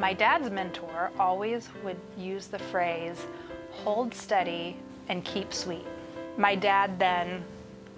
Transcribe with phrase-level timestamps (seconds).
[0.00, 3.26] My dad's mentor always would use the phrase,
[3.70, 4.78] hold steady
[5.10, 5.86] and keep sweet.
[6.38, 7.44] My dad then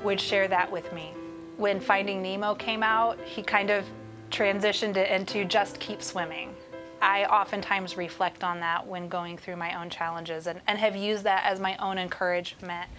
[0.03, 1.15] would share that with me.
[1.59, 3.85] When Finding Nemo came out, he kind of
[4.33, 6.57] transitioned it into just keep swimming.
[7.01, 11.23] I oftentimes reflect on that when going through my own challenges and, and have used
[11.23, 12.91] that as my own encouragement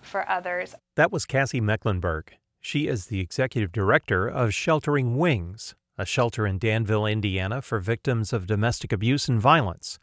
[0.00, 0.76] for others.
[0.94, 2.36] That was Cassie Mecklenburg.
[2.60, 8.32] She is the executive director of Sheltering Wings, a shelter in Danville, Indiana for victims
[8.32, 9.98] of domestic abuse and violence.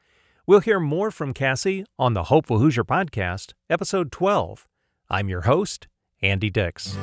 [0.48, 4.68] We'll hear more from Cassie on the Hopeful Hoosier podcast, episode 12.
[5.10, 5.88] I'm your host,
[6.22, 6.98] Andy Dix.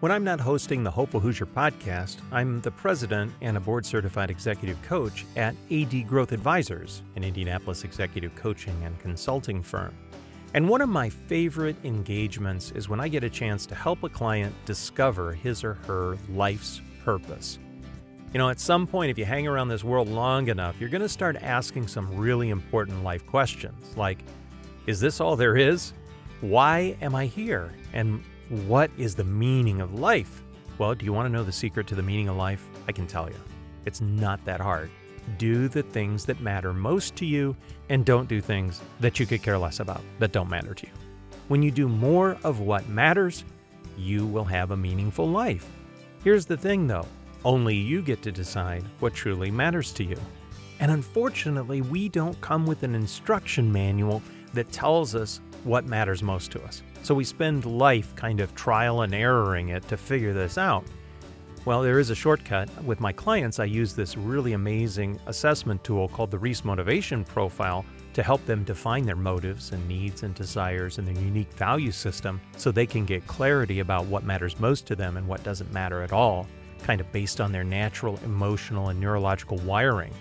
[0.00, 4.30] When I'm not hosting the Hopeful Hoosier podcast, I'm the president and a board certified
[4.30, 9.92] executive coach at AD Growth Advisors, an Indianapolis executive coaching and consulting firm.
[10.58, 14.08] And one of my favorite engagements is when I get a chance to help a
[14.08, 17.60] client discover his or her life's purpose.
[18.32, 21.00] You know, at some point, if you hang around this world long enough, you're going
[21.02, 24.18] to start asking some really important life questions like
[24.88, 25.92] Is this all there is?
[26.40, 27.72] Why am I here?
[27.92, 30.42] And what is the meaning of life?
[30.76, 32.66] Well, do you want to know the secret to the meaning of life?
[32.88, 33.38] I can tell you.
[33.84, 34.90] It's not that hard.
[35.36, 37.56] Do the things that matter most to you
[37.88, 40.92] and don't do things that you could care less about that don't matter to you.
[41.48, 43.44] When you do more of what matters,
[43.96, 45.68] you will have a meaningful life.
[46.24, 47.06] Here's the thing though
[47.44, 50.18] only you get to decide what truly matters to you.
[50.80, 54.22] And unfortunately, we don't come with an instruction manual
[54.54, 56.82] that tells us what matters most to us.
[57.02, 60.84] So we spend life kind of trial and erroring it to figure this out.
[61.68, 62.70] Well, there is a shortcut.
[62.82, 67.84] With my clients, I use this really amazing assessment tool called the Reiss Motivation Profile
[68.14, 72.40] to help them define their motives and needs and desires and their unique value system
[72.56, 76.02] so they can get clarity about what matters most to them and what doesn't matter
[76.02, 76.46] at all,
[76.84, 80.14] kind of based on their natural, emotional, and neurological wiring.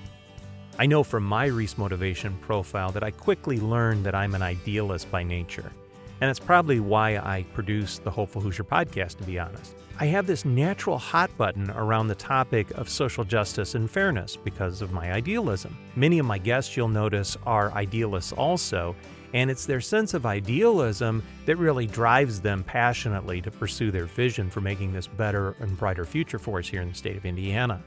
[0.77, 5.09] I know from my Reiss Motivation Profile that I quickly learned that I'm an idealist
[5.11, 5.71] by nature.
[6.19, 9.75] And that's probably why I produce the Hopeful Hoosier podcast, to be honest.
[9.99, 14.83] I have this natural hot button around the topic of social justice and fairness because
[14.83, 15.75] of my idealism.
[15.95, 18.95] Many of my guests, you'll notice, are idealists also,
[19.33, 24.51] and it's their sense of idealism that really drives them passionately to pursue their vision
[24.51, 27.81] for making this better and brighter future for us here in the state of Indiana.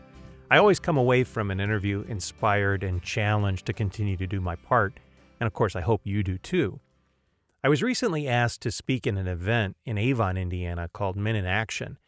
[0.50, 4.56] I always come away from an interview inspired and challenged to continue to do my
[4.56, 4.98] part,
[5.38, 6.80] and of course, I hope you do too.
[7.62, 11.44] I was recently asked to speak in an event in Avon, Indiana called Men in
[11.44, 11.98] Action.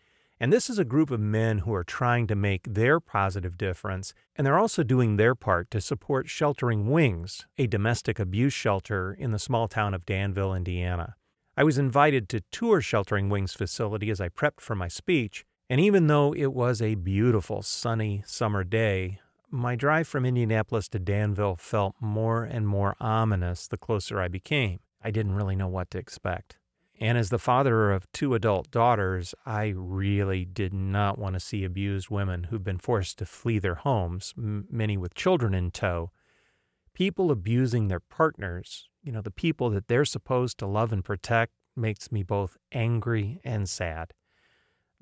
[0.41, 4.15] And this is a group of men who are trying to make their positive difference,
[4.35, 9.33] and they're also doing their part to support Sheltering Wings, a domestic abuse shelter in
[9.33, 11.17] the small town of Danville, Indiana.
[11.55, 15.79] I was invited to tour Sheltering Wings facility as I prepped for my speech, and
[15.79, 19.21] even though it was a beautiful sunny summer day,
[19.51, 24.81] my drive from Indianapolis to Danville felt more and more ominous the closer I became.
[25.05, 26.59] I didn't really know what to expect.
[27.01, 31.65] And as the father of two adult daughters, I really did not want to see
[31.65, 36.13] abused women who've been forced to flee their homes, m- many with children in tow.
[36.95, 41.53] People abusing their partners, you know, the people that they're supposed to love and protect,
[41.75, 44.13] makes me both angry and sad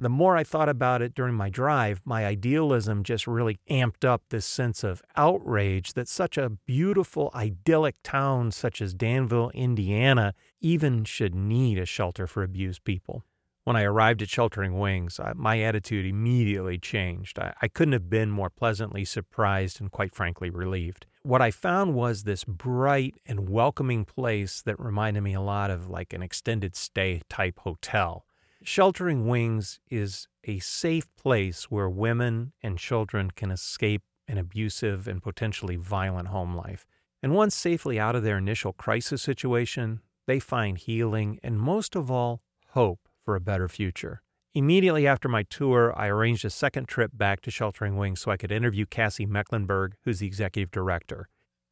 [0.00, 4.22] the more I thought about it during my drive, my idealism just really amped up
[4.31, 11.05] this sense of outrage that such a beautiful, idyllic town such as Danville, Indiana, even
[11.05, 13.25] should need a shelter for abused people.
[13.65, 17.38] When I arrived at Sheltering Wings, my attitude immediately changed.
[17.38, 21.06] I, I couldn't have been more pleasantly surprised and, quite frankly, relieved.
[21.22, 25.91] What I found was this bright and welcoming place that reminded me a lot of
[25.91, 28.25] like an extended stay type hotel
[28.62, 35.22] Sheltering Wings is a safe place where women and children can escape an abusive and
[35.22, 36.87] potentially violent home life.
[37.22, 42.10] And once safely out of their initial crisis situation, they find healing and, most of
[42.10, 44.23] all, hope for a better future.
[44.52, 48.37] Immediately after my tour, I arranged a second trip back to Sheltering Wings so I
[48.37, 51.29] could interview Cassie Mecklenburg, who's the executive director.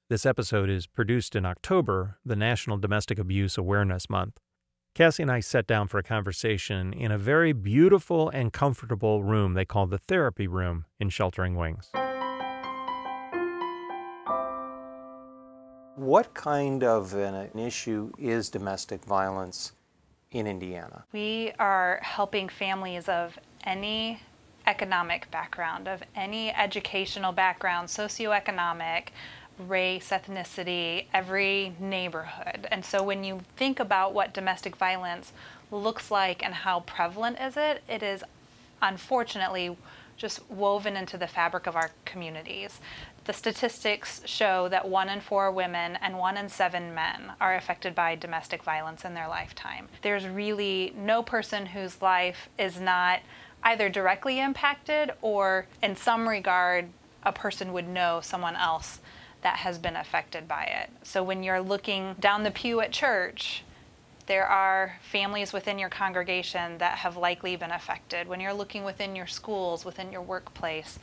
[0.09, 4.39] This episode is produced in October, the National Domestic Abuse Awareness Month.
[4.95, 9.55] Cassie and I sat down for a conversation in a very beautiful and comfortable room
[9.55, 11.91] they call the therapy room in Sheltering Wings.
[15.95, 19.73] What kind of an issue is domestic violence
[20.33, 21.05] in Indiana?
[21.13, 24.21] We are helping families of any
[24.67, 29.09] economic background, of any educational background, socioeconomic,
[29.59, 32.67] race, ethnicity, every neighborhood.
[32.71, 35.33] And so when you think about what domestic violence
[35.71, 38.23] looks like and how prevalent is it, it is
[38.81, 39.77] unfortunately
[40.17, 42.81] just woven into the fabric of our communities.
[43.25, 47.95] The statistics show that one in four women and one in seven men are affected
[47.95, 49.89] by domestic violence in their lifetime.
[50.03, 53.21] There's really no person whose life is not
[53.63, 56.89] either directly impacted or, in some regard,
[57.23, 59.01] a person would know someone else
[59.43, 60.91] that has been affected by it.
[61.03, 63.63] So when you're looking down the pew at church,
[64.27, 68.29] there are families within your congregation that have likely been affected.
[68.29, 70.99] When you're looking within your schools, within your workplace,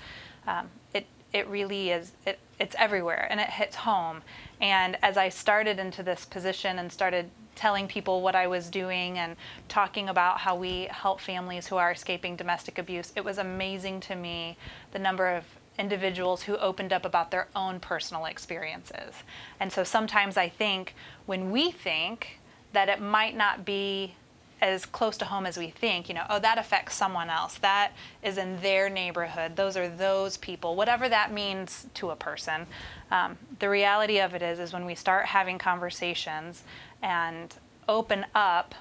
[0.47, 4.21] um, it it really is it, it's everywhere and it hits home.
[4.61, 9.17] And as I started into this position and started telling people what I was doing
[9.17, 9.35] and
[9.67, 14.15] talking about how we help families who are escaping domestic abuse, it was amazing to
[14.15, 14.57] me
[14.91, 15.43] the number of
[15.77, 19.13] individuals who opened up about their own personal experiences.
[19.59, 20.95] And so sometimes I think
[21.25, 22.39] when we think
[22.73, 24.15] that it might not be
[24.61, 27.57] as close to home as we think, you know, oh, that affects someone else.
[27.57, 27.91] That
[28.23, 29.55] is in their neighborhood.
[29.55, 32.65] Those are those people, whatever that means to a person.
[33.11, 36.63] Um, the reality of it is, is when we start having conversations
[37.01, 37.53] and
[37.87, 38.73] open up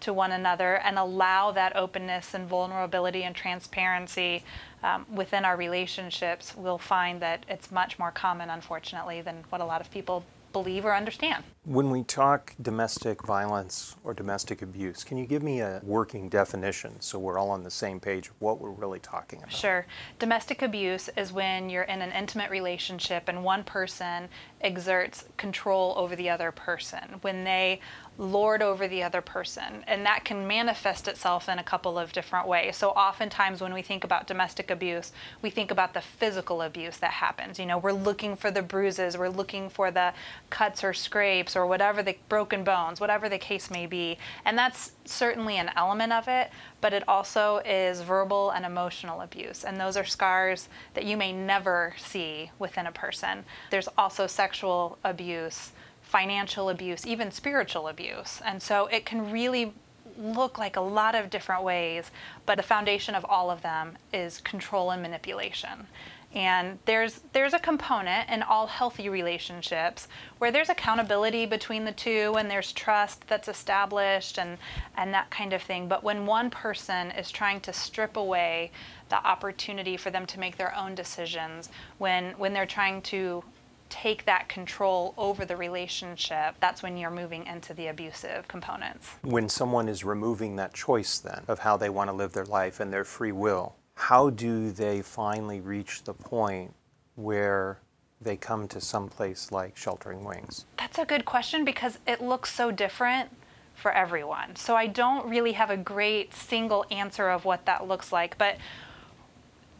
[0.00, 4.42] to one another and allow that openness and vulnerability and transparency
[4.82, 9.64] um, within our relationships, we'll find that it's much more common, unfortunately, than what a
[9.64, 11.44] lot of people believe or understand.
[11.64, 17.00] When we talk domestic violence or domestic abuse, can you give me a working definition
[17.00, 19.52] so we're all on the same page of what we're really talking about?
[19.52, 19.86] Sure.
[20.18, 24.28] Domestic abuse is when you're in an intimate relationship and one person
[24.60, 27.80] exerts control over the other person, when they
[28.18, 29.84] lord over the other person.
[29.86, 32.76] And that can manifest itself in a couple of different ways.
[32.76, 37.12] So, oftentimes, when we think about domestic abuse, we think about the physical abuse that
[37.12, 37.58] happens.
[37.58, 40.12] You know, we're looking for the bruises, we're looking for the
[40.50, 44.18] cuts or scrapes or whatever the broken bones, whatever the case may be.
[44.44, 46.50] And that's certainly an element of it,
[46.80, 49.64] but it also is verbal and emotional abuse.
[49.64, 53.44] And those are scars that you may never see within a person.
[53.70, 55.72] There's also sexual abuse
[56.12, 58.42] financial abuse, even spiritual abuse.
[58.44, 59.72] And so it can really
[60.18, 62.10] look like a lot of different ways,
[62.44, 65.86] but the foundation of all of them is control and manipulation.
[66.34, 72.34] And there's there's a component in all healthy relationships where there's accountability between the two
[72.38, 74.58] and there's trust that's established and
[74.96, 75.88] and that kind of thing.
[75.88, 78.70] But when one person is trying to strip away
[79.08, 83.44] the opportunity for them to make their own decisions, when when they're trying to
[83.92, 89.10] take that control over the relationship, that's when you're moving into the abusive components.
[89.20, 92.80] When someone is removing that choice, then, of how they want to live their life
[92.80, 96.72] and their free will, how do they finally reach the point
[97.16, 97.80] where
[98.22, 100.64] they come to some place like Sheltering Wings?
[100.78, 103.28] That's a good question because it looks so different
[103.74, 104.56] for everyone.
[104.56, 108.56] So I don't really have a great single answer of what that looks like, but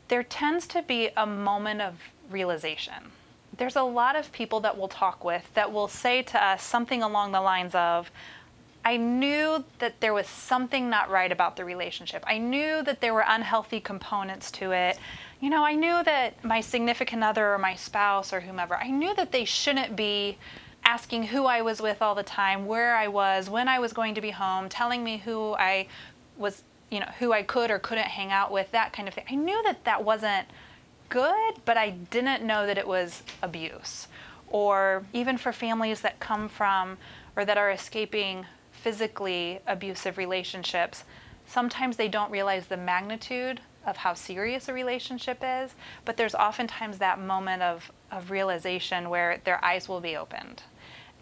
[0.08, 1.94] there tends to be a moment of
[2.30, 3.12] realization
[3.56, 7.02] there's a lot of people that we'll talk with that will say to us something
[7.02, 8.10] along the lines of,
[8.84, 12.24] I knew that there was something not right about the relationship.
[12.26, 14.98] I knew that there were unhealthy components to it.
[15.40, 19.14] You know, I knew that my significant other or my spouse or whomever, I knew
[19.14, 20.38] that they shouldn't be
[20.84, 24.16] asking who I was with all the time, where I was, when I was going
[24.16, 25.86] to be home, telling me who I
[26.36, 29.24] was, you know, who I could or couldn't hang out with, that kind of thing.
[29.30, 30.48] I knew that that wasn't
[31.12, 34.08] good, but I didn't know that it was abuse.
[34.48, 36.96] Or even for families that come from
[37.36, 41.04] or that are escaping physically abusive relationships,
[41.46, 45.74] sometimes they don't realize the magnitude of how serious a relationship is,
[46.06, 50.62] but there's oftentimes that moment of, of realization where their eyes will be opened.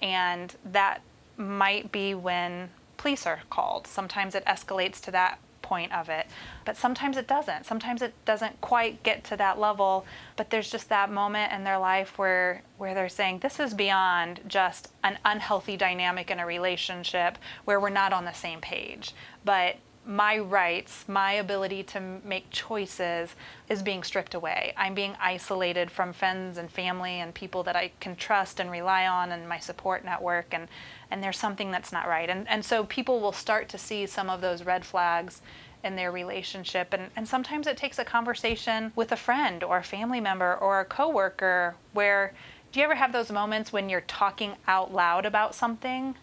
[0.00, 1.00] And that
[1.36, 3.88] might be when police are called.
[3.88, 6.26] Sometimes it escalates to that point of it.
[6.64, 7.64] But sometimes it doesn't.
[7.64, 11.78] Sometimes it doesn't quite get to that level, but there's just that moment in their
[11.78, 17.38] life where where they're saying this is beyond just an unhealthy dynamic in a relationship
[17.66, 19.14] where we're not on the same page.
[19.44, 19.76] But
[20.06, 23.34] my rights, my ability to make choices
[23.68, 24.72] is being stripped away.
[24.76, 29.06] I'm being isolated from friends and family and people that I can trust and rely
[29.06, 30.68] on and my support network and
[31.10, 32.30] and there's something that's not right.
[32.30, 35.42] And and so people will start to see some of those red flags
[35.84, 39.82] in their relationship and, and sometimes it takes a conversation with a friend or a
[39.82, 42.34] family member or a coworker where
[42.70, 46.14] do you ever have those moments when you're talking out loud about something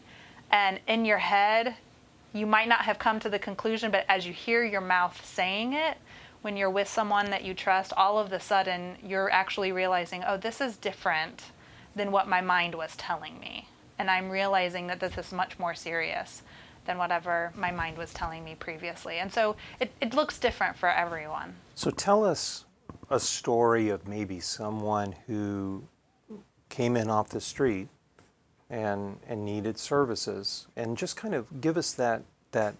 [0.51, 1.75] and in your head
[2.37, 5.73] you might not have come to the conclusion, but as you hear your mouth saying
[5.73, 5.97] it,
[6.41, 10.37] when you're with someone that you trust, all of a sudden you're actually realizing, oh,
[10.37, 11.43] this is different
[11.95, 13.67] than what my mind was telling me.
[13.99, 16.43] And I'm realizing that this is much more serious
[16.85, 19.17] than whatever my mind was telling me previously.
[19.17, 21.55] And so it, it looks different for everyone.
[21.75, 22.65] So tell us
[23.09, 25.83] a story of maybe someone who
[26.69, 27.89] came in off the street
[28.69, 32.21] and, and needed services and just kind of give us that,
[32.51, 32.75] that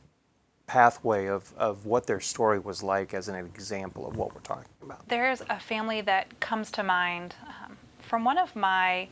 [0.68, 4.66] pathway of, of what their story was like as an example of what we're talking
[4.82, 5.08] about.
[5.08, 9.08] There's a family that comes to mind um, from one of my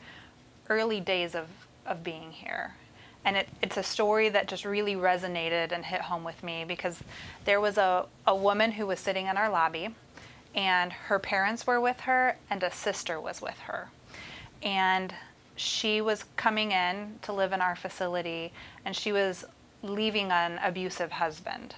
[0.69, 1.47] early days of,
[1.85, 2.75] of being here.
[3.23, 7.01] And it, it's a story that just really resonated and hit home with me because
[7.45, 9.95] there was a, a woman who was sitting in our lobby,
[10.53, 13.89] and her parents were with her, and a sister was with her.
[14.61, 15.13] And
[15.55, 18.51] she was coming in to live in our facility,
[18.83, 19.45] and she was
[19.81, 21.75] leaving an abusive husband.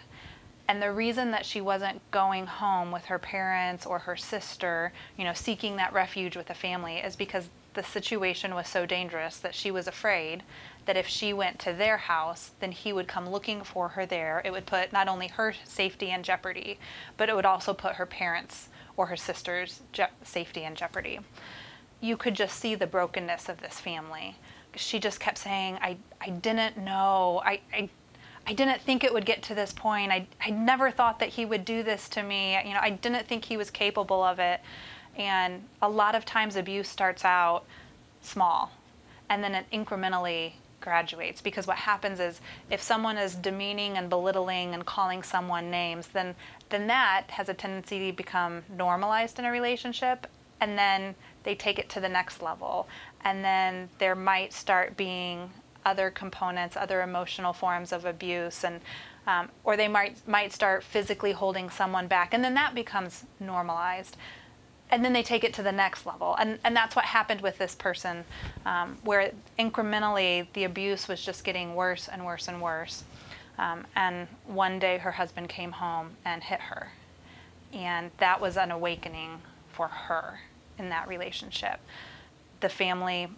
[0.68, 5.24] And the reason that she wasn't going home with her parents or her sister, you
[5.24, 9.56] know, seeking that refuge with a family is because the situation was so dangerous that
[9.56, 10.44] she was afraid
[10.86, 14.42] that if she went to their house, then he would come looking for her there.
[14.44, 16.80] It would put not only her safety in jeopardy,
[17.16, 21.20] but it would also put her parents or her sister's je- safety in jeopardy.
[22.00, 24.36] You could just see the brokenness of this family
[24.78, 27.42] she just kept saying, I, I didn't know.
[27.44, 27.90] I, I,
[28.46, 30.12] I didn't think it would get to this point.
[30.12, 32.58] I, I never thought that he would do this to me.
[32.66, 34.62] You know, I didn't think he was capable of it.
[35.18, 37.66] And a lot of times abuse starts out
[38.22, 38.72] small
[39.30, 42.40] and then it incrementally graduates because what happens is
[42.70, 46.36] if someone is demeaning and belittling and calling someone names then
[46.70, 50.28] then that has a tendency to become normalized in a relationship
[50.62, 51.16] and then
[51.48, 52.90] they take it to the next level.
[53.22, 55.50] And then there might start being
[55.86, 58.82] other components, other emotional forms of abuse, and
[59.28, 64.18] um, or they might might start physically holding someone back, and then that becomes normalized,
[64.92, 67.58] and then they take it to the next level, and and that's what happened with
[67.58, 68.26] this person,
[68.66, 73.06] um, where incrementally the abuse was just getting worse and worse and worse,
[73.58, 76.92] um, and one day her husband came home and hit her,
[77.72, 79.40] and that was an awakening
[79.72, 80.40] for her
[80.78, 81.80] in that relationship
[82.60, 83.30] the family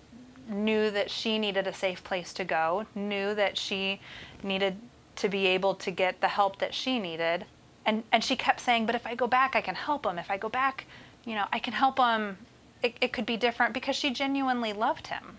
[0.48, 4.00] knew that she needed a safe place to go, knew that she
[4.41, 4.77] needed
[5.17, 7.46] to be able to get the help that she needed.
[7.86, 10.17] And, and she kept saying, But if I go back, I can help him.
[10.17, 10.86] If I go back,
[11.25, 12.38] you know, I can help him.
[12.81, 15.38] It, it could be different because she genuinely loved him.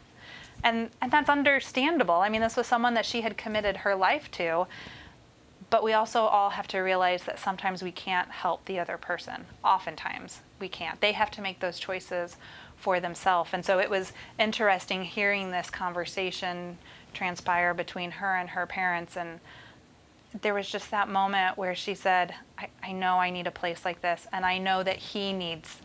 [0.62, 2.16] And, and that's understandable.
[2.16, 4.66] I mean, this was someone that she had committed her life to.
[5.70, 9.46] But we also all have to realize that sometimes we can't help the other person.
[9.64, 11.00] Oftentimes, we can't.
[11.00, 12.36] They have to make those choices
[12.76, 13.50] for themselves.
[13.52, 16.78] And so it was interesting hearing this conversation
[17.14, 19.16] transpire between her and her parents.
[19.16, 19.38] And
[20.42, 23.84] there was just that moment where she said, I, I know I need a place
[23.84, 25.78] like this, and I know that he needs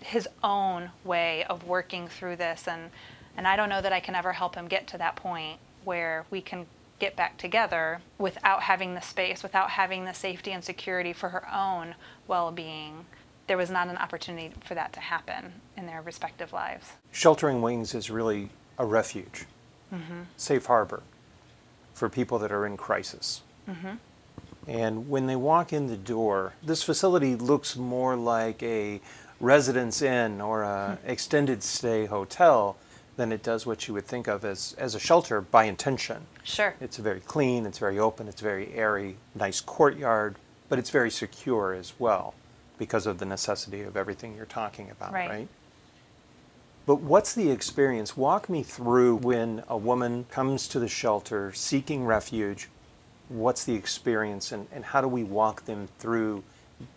[0.00, 2.66] his own way of working through this.
[2.66, 2.90] And,
[3.36, 6.24] and I don't know that I can ever help him get to that point where
[6.30, 6.66] we can
[6.98, 11.48] get back together without having the space, without having the safety and security for her
[11.52, 11.94] own
[12.26, 13.06] well being
[13.48, 16.92] there was not an opportunity for that to happen in their respective lives.
[17.10, 19.46] Sheltering Wings is really a refuge,
[19.92, 20.20] mm-hmm.
[20.36, 21.02] safe harbor
[21.94, 23.42] for people that are in crisis.
[23.68, 23.94] Mm-hmm.
[24.68, 29.00] And when they walk in the door, this facility looks more like a
[29.40, 31.10] residence inn or a mm-hmm.
[31.10, 32.76] extended stay hotel
[33.18, 36.22] than it does what you would think of as, as a shelter by intention.
[36.44, 36.74] Sure.
[36.80, 40.36] It's very clean, it's very open, it's very airy, nice courtyard,
[40.68, 42.32] but it's very secure as well
[42.78, 45.28] because of the necessity of everything you're talking about, right?
[45.28, 45.48] right?
[46.86, 48.16] But what's the experience?
[48.16, 52.68] Walk me through when a woman comes to the shelter seeking refuge.
[53.28, 56.44] What's the experience, and, and how do we walk them through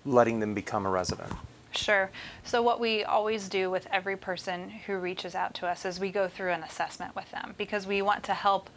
[0.05, 1.33] letting them become a resident?
[1.73, 2.11] Sure.
[2.43, 6.11] So, what we always do with every person who reaches out to us is we
[6.11, 8.69] go through an assessment with them because we want to help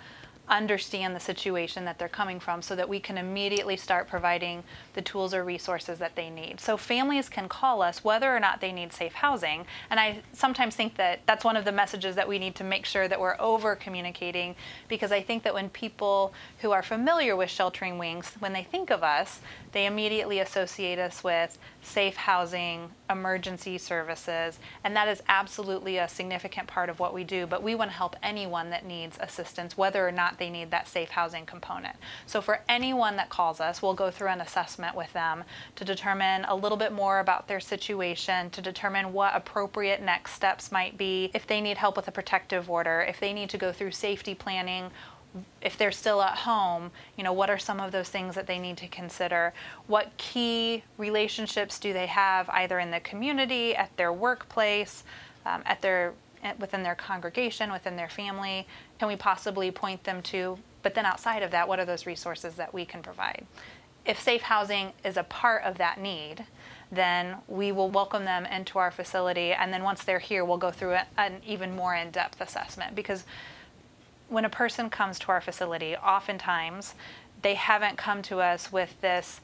[0.49, 5.01] understand the situation that they're coming from so that we can immediately start providing the
[5.01, 6.61] tools or resources that they need.
[6.61, 9.65] So families can call us whether or not they need safe housing.
[9.91, 12.85] And I sometimes think that that's one of the messages that we need to make
[12.85, 14.55] sure that we're over communicating
[14.89, 18.91] because I think that when people who are familiar with sheltering wings, when they think
[18.91, 19.41] of us,
[19.75, 26.69] they immediately associate us with safe housing, emergency services, and that is absolutely a significant
[26.69, 27.45] part of what we do.
[27.45, 30.87] But we want to help anyone that needs assistance, whether or not they need that
[30.87, 31.97] safe housing component.
[32.25, 35.43] So, for anyone that calls us, we'll go through an assessment with them
[35.75, 40.71] to determine a little bit more about their situation, to determine what appropriate next steps
[40.71, 43.73] might be, if they need help with a protective order, if they need to go
[43.73, 44.93] through safety planning
[45.61, 48.59] if they're still at home, you know, what are some of those things that they
[48.59, 49.53] need to consider?
[49.87, 55.05] What key relationships do they have either in the community, at their workplace,
[55.47, 56.15] um, at their
[56.59, 58.67] within their congregation, within their family,
[58.99, 60.59] can we possibly point them to?
[60.83, 63.47] But then outside of that, what are those resources that we can provide?
[64.05, 66.45] If safe housing is a part of that need,
[66.93, 69.53] then we will welcome them into our facility.
[69.53, 73.25] And then once they're here, we'll go through an even more in depth assessment because
[74.29, 76.95] when a person comes to our facility, oftentimes
[77.43, 79.41] they haven't come to us with this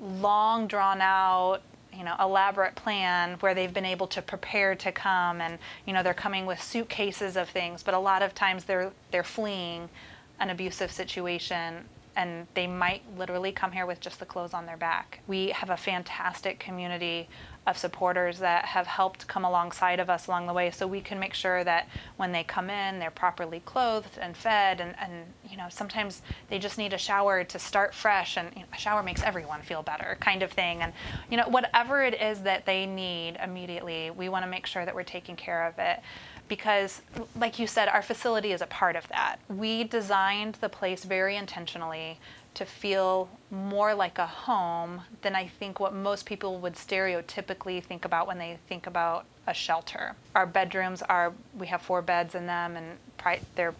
[0.00, 1.60] long drawn out
[1.96, 6.02] you know elaborate plan where they've been able to prepare to come and you know
[6.02, 9.88] they're coming with suitcases of things but a lot of times they're they're fleeing
[10.40, 11.84] an abusive situation
[12.16, 15.20] and they might literally come here with just the clothes on their back.
[15.26, 17.28] We have a fantastic community
[17.66, 21.18] of supporters that have helped come alongside of us along the way so we can
[21.18, 25.12] make sure that when they come in they're properly clothed and fed and, and
[25.48, 28.78] you know sometimes they just need a shower to start fresh and you know, a
[28.78, 30.92] shower makes everyone feel better kind of thing and
[31.30, 34.94] you know whatever it is that they need immediately we want to make sure that
[34.94, 36.00] we're taking care of it
[36.48, 37.00] because,
[37.36, 39.36] like you said, our facility is a part of that.
[39.48, 42.18] We designed the place very intentionally
[42.54, 48.04] to feel more like a home than I think what most people would stereotypically think
[48.04, 50.14] about when they think about a shelter.
[50.34, 53.74] Our bedrooms are, we have four beds in them, and pri- they're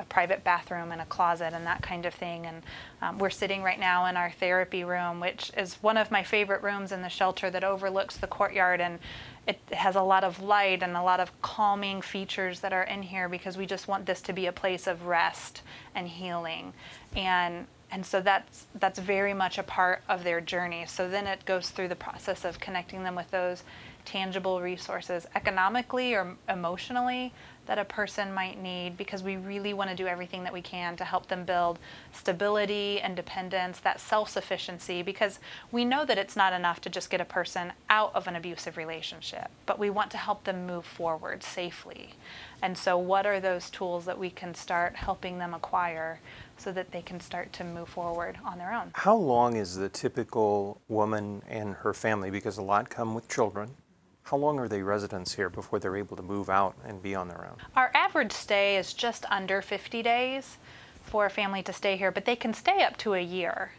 [0.00, 2.46] a private bathroom and a closet and that kind of thing.
[2.46, 2.62] And
[3.02, 6.62] um, we're sitting right now in our therapy room, which is one of my favorite
[6.62, 8.80] rooms in the shelter that overlooks the courtyard.
[8.80, 8.98] And
[9.46, 13.02] it has a lot of light and a lot of calming features that are in
[13.02, 15.62] here because we just want this to be a place of rest
[15.94, 16.72] and healing.
[17.14, 20.84] And and so that's that's very much a part of their journey.
[20.86, 23.64] So then it goes through the process of connecting them with those
[24.04, 27.32] tangible resources economically or emotionally
[27.66, 30.96] that a person might need because we really want to do everything that we can
[30.96, 31.78] to help them build
[32.12, 35.38] stability, independence, that self sufficiency, because
[35.70, 38.76] we know that it's not enough to just get a person out of an abusive
[38.76, 42.14] relationship, but we want to help them move forward safely.
[42.62, 46.18] And so, what are those tools that we can start helping them acquire
[46.60, 48.90] so that they can start to move forward on their own?
[48.94, 52.30] How long is the typical woman and her family?
[52.30, 53.74] Because a lot come with children
[54.30, 57.26] how long are they residents here before they're able to move out and be on
[57.26, 57.56] their own?
[57.74, 60.56] Our average stay is just under 50 days
[61.02, 63.72] for a family to stay here, but they can stay up to a year.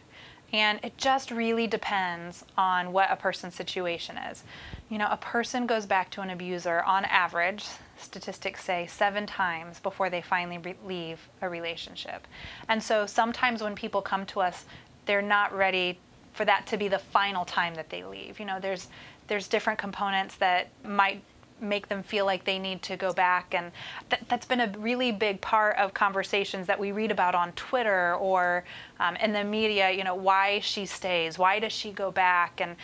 [0.52, 4.44] And it just really depends on what a person's situation is.
[4.90, 7.64] You know, a person goes back to an abuser on average,
[8.02, 12.26] statistics say, seven times before they finally re- leave a relationship.
[12.68, 14.64] And so sometimes when people come to us,
[15.06, 15.98] they're not ready
[16.32, 18.40] for that to be the final time that they leave.
[18.40, 18.88] You know, there's
[19.28, 21.22] there's different components that might
[21.62, 23.70] make them feel like they need to go back and
[24.10, 28.14] th- that's been a really big part of conversations that we read about on twitter
[28.16, 28.64] or
[28.98, 32.74] um, in the media you know why she stays why does she go back and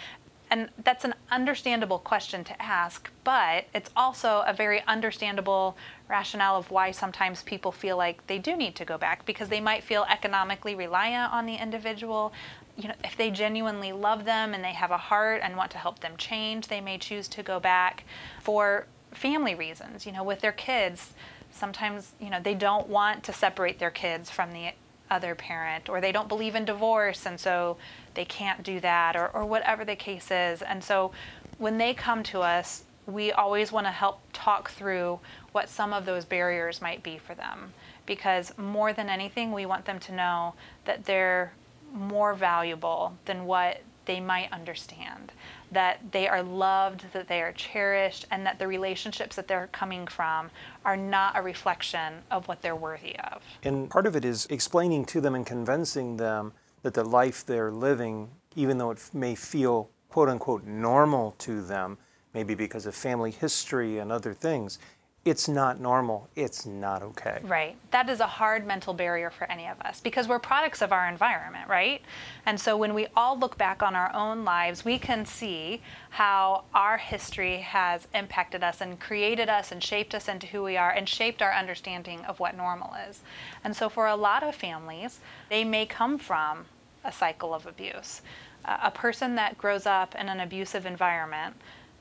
[0.50, 5.76] and that's an understandable question to ask, but it's also a very understandable
[6.08, 9.60] rationale of why sometimes people feel like they do need to go back because they
[9.60, 12.32] might feel economically reliant on the individual
[12.78, 15.78] you know, if they genuinely love them and they have a heart and want to
[15.78, 18.04] help them change, they may choose to go back
[18.40, 21.12] for family reasons, you know, with their kids.
[21.50, 24.70] Sometimes, you know, they don't want to separate their kids from the
[25.10, 27.78] other parent or they don't believe in divorce and so
[28.18, 30.60] they can't do that or, or whatever the case is.
[30.60, 31.12] And so
[31.58, 35.20] when they come to us, we always want to help talk through
[35.52, 37.72] what some of those barriers might be for them
[38.06, 40.54] because more than anything, we want them to know
[40.84, 41.52] that they're
[41.94, 45.30] more valuable than what they might understand.
[45.70, 50.08] That they are loved, that they are cherished, and that the relationships that they're coming
[50.08, 50.50] from
[50.84, 53.42] are not a reflection of what they're worthy of.
[53.62, 57.72] And part of it is explaining to them and convincing them that the life they're
[57.72, 61.98] living, even though it may feel quote unquote normal to them,
[62.34, 64.78] maybe because of family history and other things,
[65.24, 67.40] it's not normal, it's not okay.
[67.42, 67.76] Right.
[67.90, 71.06] That is a hard mental barrier for any of us because we're products of our
[71.06, 72.00] environment, right?
[72.46, 76.64] And so when we all look back on our own lives, we can see how
[76.72, 80.90] our history has impacted us and created us and shaped us into who we are
[80.90, 83.20] and shaped our understanding of what normal is.
[83.62, 86.66] And so for a lot of families, they may come from
[87.04, 88.22] a cycle of abuse.
[88.64, 91.54] A person that grows up in an abusive environment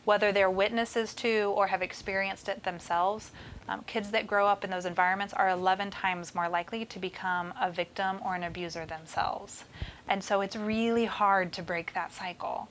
[0.08, 3.32] whether they're witnesses to or have experienced it themselves,
[3.67, 7.54] um, kids that grow up in those environments are 11 times more likely to become
[7.60, 9.65] a victim or an abuser themselves.
[10.08, 12.70] And so it's really hard to break that cycle.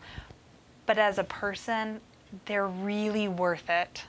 [0.86, 2.00] But as a person,
[2.46, 4.04] they're really worth it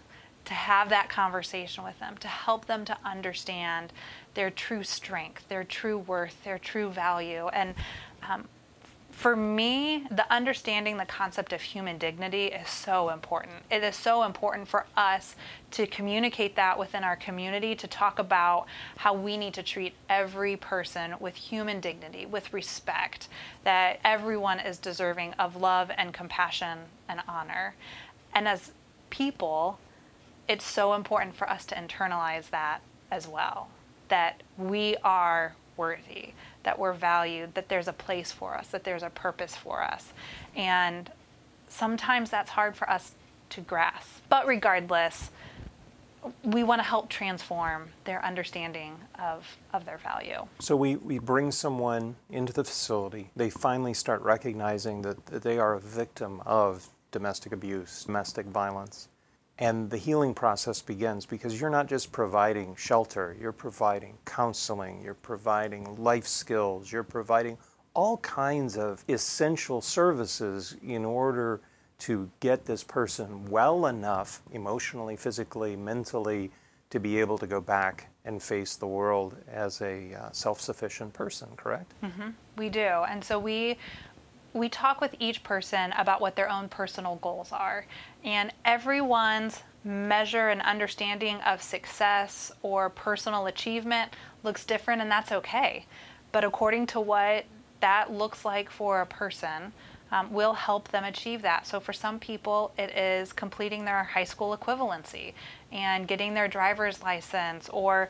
[0.46, 3.92] to have that conversation with them, to help them to understand
[4.36, 7.50] their true strength, their true worth, their true value.
[7.50, 7.76] And
[8.30, 8.48] um,
[9.18, 13.56] for me, the understanding the concept of human dignity is so important.
[13.72, 15.36] It is so important for us
[15.72, 20.56] to communicate that within our community, to talk about how we need to treat every
[20.56, 23.28] person with human dignity, with respect,
[23.64, 26.78] that everyone is deserving of love and compassion
[27.10, 27.74] and honor.
[28.36, 28.72] And as
[29.10, 29.80] people,
[30.48, 33.70] it's so important for us to internalize that as well,
[34.10, 36.34] that we are worthy,
[36.68, 40.12] that we're valued, that there's a place for us, that there's a purpose for us.
[40.54, 41.10] And
[41.70, 43.14] sometimes that's hard for us
[43.52, 44.22] to grasp.
[44.28, 45.32] But regardless,
[46.44, 50.46] we want to help transform their understanding of, of their value.
[50.60, 53.30] So we, we bring someone into the facility.
[53.38, 59.08] They finally start recognizing that, that they are a victim of domestic abuse, domestic violence.
[59.60, 65.16] And the healing process begins because you're not just providing shelter, you're providing counseling, you're
[65.16, 67.58] providing life skills, you're providing
[67.96, 71.60] all kinds of essential services in order
[72.00, 76.52] to get this person well enough emotionally, physically, mentally
[76.92, 81.12] to be able to go back and face the world as a uh, self sufficient
[81.14, 81.92] person, correct?
[82.04, 82.30] Mm-hmm.
[82.58, 82.80] We do.
[82.80, 83.78] And so we
[84.54, 87.86] we talk with each person about what their own personal goals are.
[88.24, 94.12] And everyone's measure and understanding of success or personal achievement
[94.44, 95.86] looks different, and that's okay.
[96.32, 97.46] But according to what
[97.80, 99.74] that looks like for a person,
[100.12, 101.68] um, will help them achieve that.
[101.68, 105.34] So, for some people, it is completing their high school equivalency
[105.72, 108.10] and getting their driver's license or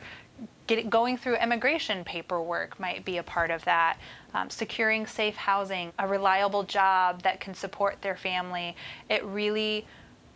[0.68, 3.98] get, going through immigration paperwork might be a part of that.
[4.34, 8.76] Um, securing safe housing, a reliable job that can support their family.
[9.08, 9.86] It really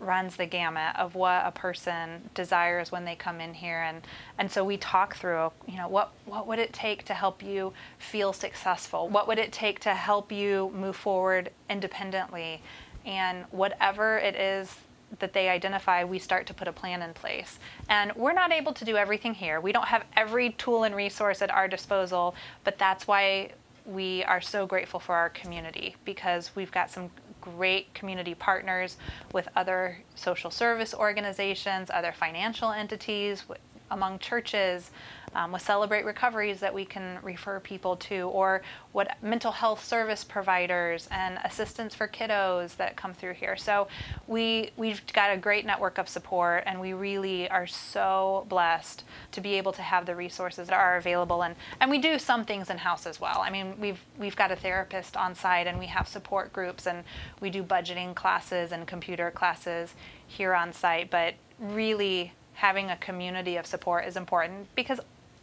[0.01, 4.03] runs the gamut of what a person desires when they come in here and
[4.37, 7.73] and so we talk through you know what what would it take to help you
[7.99, 12.61] feel successful what would it take to help you move forward independently
[13.05, 14.75] and whatever it is
[15.19, 17.59] that they identify, we start to put a plan in place.
[17.89, 19.61] And we're not able to do everything here.
[19.61, 23.53] We don't have every tool and resource at our disposal, but that's why
[23.85, 28.97] we are so grateful for our community because we've got some great community partners
[29.33, 33.45] with other social service organizations, other financial entities,
[33.91, 34.91] among churches,
[35.35, 40.25] um, with Celebrate Recoveries that we can refer people to, or what mental health service
[40.25, 43.57] providers and assistance for kiddos that come through here.
[43.57, 43.89] So
[44.27, 49.41] we we've got a great network of support, and we really are so blessed to
[49.41, 51.43] be able to have the resources that are available.
[51.43, 53.41] And and we do some things in house as well.
[53.41, 57.05] I mean, we've we've got a therapist on site, and we have support groups, and
[57.41, 59.95] we do budgeting classes and computer classes
[60.27, 61.11] here on site.
[61.11, 65.01] But really having a community of support is important because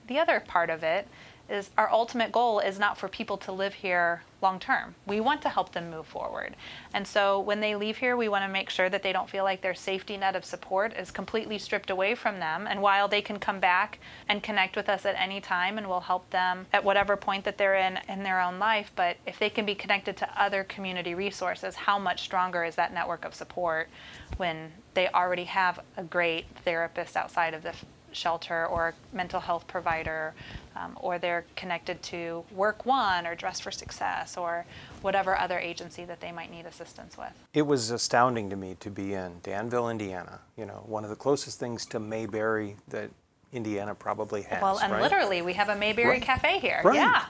[0.10, 1.08] the other part of it
[1.50, 4.96] is our ultimate goal is not for people to live here long term.
[5.06, 6.56] We want to help them move forward.
[6.94, 9.44] And so when they leave here, we want to make sure that they don't feel
[9.44, 12.68] like their safety net of support is completely stripped away from them.
[12.68, 16.00] And while they can come back and connect with us at any time and we'll
[16.00, 19.50] help them at whatever point that they're in in their own life, but if they
[19.50, 23.90] can be connected to other community resources, how much stronger is that network of support
[24.38, 27.74] when they already have a great therapist outside of the
[28.12, 30.34] shelter or mental health provider,
[30.76, 34.66] um, or they're connected to Work One or Dress for Success or
[35.02, 37.32] whatever other agency that they might need assistance with.
[37.54, 40.40] It was astounding to me to be in Danville, Indiana.
[40.58, 43.10] You know, one of the closest things to Mayberry that
[43.52, 44.62] Indiana probably has.
[44.62, 45.02] Well, and right?
[45.02, 46.22] literally, we have a Mayberry Right.
[46.22, 46.82] Cafe here.
[46.84, 46.96] Right.
[46.96, 47.26] Yeah.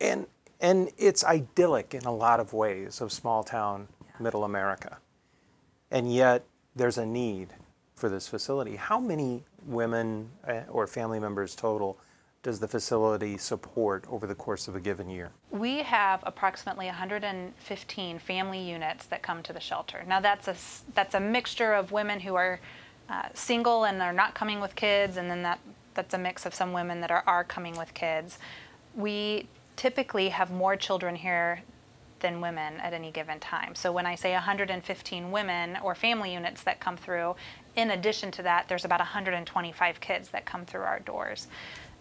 [0.00, 0.26] and
[0.60, 3.88] and it's idyllic in a lot of ways of small town
[4.20, 4.98] middle America,
[5.90, 6.44] and yet
[6.74, 7.54] there's a need
[7.98, 8.76] for this facility.
[8.76, 11.98] How many women uh, or family members total
[12.42, 15.30] does the facility support over the course of a given year?
[15.50, 20.04] We have approximately 115 family units that come to the shelter.
[20.06, 20.56] Now that's a
[20.94, 22.60] that's a mixture of women who are
[23.10, 25.58] uh, single and are not coming with kids, and then that
[25.94, 28.38] that's a mix of some women that are are coming with kids.
[28.94, 31.62] We typically have more children here
[32.20, 33.74] than women at any given time.
[33.74, 37.36] So when I say 115 women or family units that come through,
[37.78, 41.46] in addition to that, there's about 125 kids that come through our doors.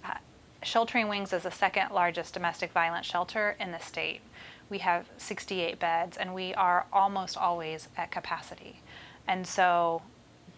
[0.04, 0.16] Uh,
[0.63, 4.22] Sheltering Wings is the second largest domestic violence shelter in the state.
[4.72, 8.82] We have 68 beds, and we are almost always at capacity.
[9.28, 10.02] And so,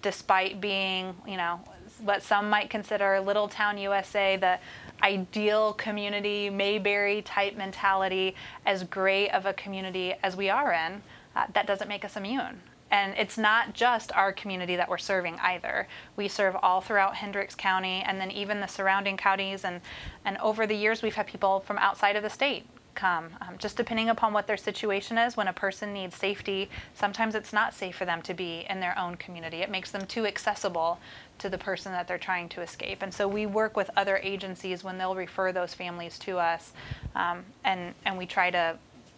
[0.01, 1.60] despite being, you know,
[2.01, 4.58] what some might consider Little Town USA, the
[5.03, 11.01] ideal community, Mayberry type mentality, as great of a community as we are in,
[11.36, 12.62] uh, that doesn't make us immune.
[12.91, 15.88] And it's not just our community that we're serving either.
[16.15, 19.63] We serve all throughout Hendricks County and then even the surrounding counties.
[19.63, 19.82] And,
[20.25, 23.30] and over the years, we've had people from outside of the state come.
[23.41, 27.54] Um, just depending upon what their situation is, when a person needs safety, sometimes it's
[27.54, 29.58] not safe for them to be in their own community.
[29.58, 30.99] It makes them too accessible
[31.38, 33.02] to the person that they're trying to escape.
[33.02, 36.73] And so we work with other agencies when they'll refer those families to us,
[37.15, 38.78] um, and, and we try to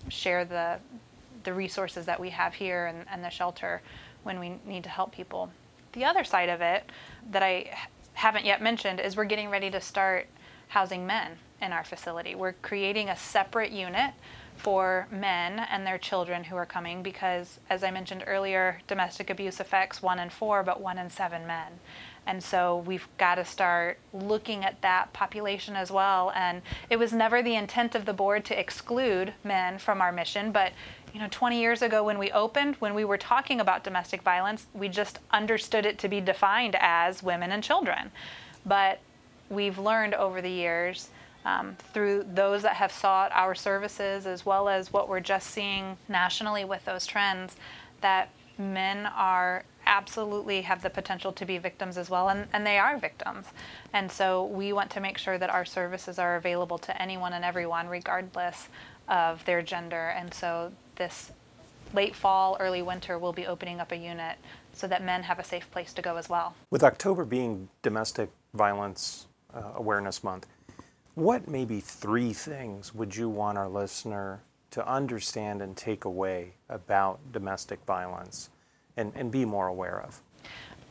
[0.09, 0.77] share the,
[1.43, 3.81] the resources that we have here and, and the shelter
[4.23, 5.51] when we need to help people.
[5.93, 6.89] The other side of it
[7.31, 7.77] that I
[8.13, 10.27] haven't yet mentioned is we're getting ready to start
[10.69, 12.35] housing men in our facility.
[12.35, 14.13] We're creating a separate unit
[14.57, 19.59] for men and their children who are coming because, as I mentioned earlier, domestic abuse
[19.59, 21.79] affects one in four, but one in seven men.
[22.27, 26.31] And so we've got to start looking at that population as well.
[26.35, 30.51] And it was never the intent of the board to exclude men from our mission,
[30.51, 30.73] but
[31.13, 34.65] you know, 20 years ago when we opened, when we were talking about domestic violence,
[34.73, 38.11] we just understood it to be defined as women and children.
[38.65, 38.99] But
[39.49, 41.09] we've learned over the years
[41.43, 45.97] um, through those that have sought our services, as well as what we're just seeing
[46.07, 47.55] nationally with those trends,
[48.01, 52.77] that men are absolutely have the potential to be victims as well, and, and they
[52.77, 53.47] are victims.
[53.91, 57.43] And so we want to make sure that our services are available to anyone and
[57.43, 58.69] everyone, regardless
[59.07, 60.13] of their gender.
[60.15, 60.71] And so
[61.01, 61.31] this
[61.95, 64.37] late fall, early winter, we'll be opening up a unit
[64.71, 66.53] so that men have a safe place to go as well.
[66.69, 70.45] With October being Domestic Violence uh, Awareness Month,
[71.15, 77.19] what maybe three things would you want our listener to understand and take away about
[77.31, 78.51] domestic violence
[78.95, 80.21] and, and be more aware of?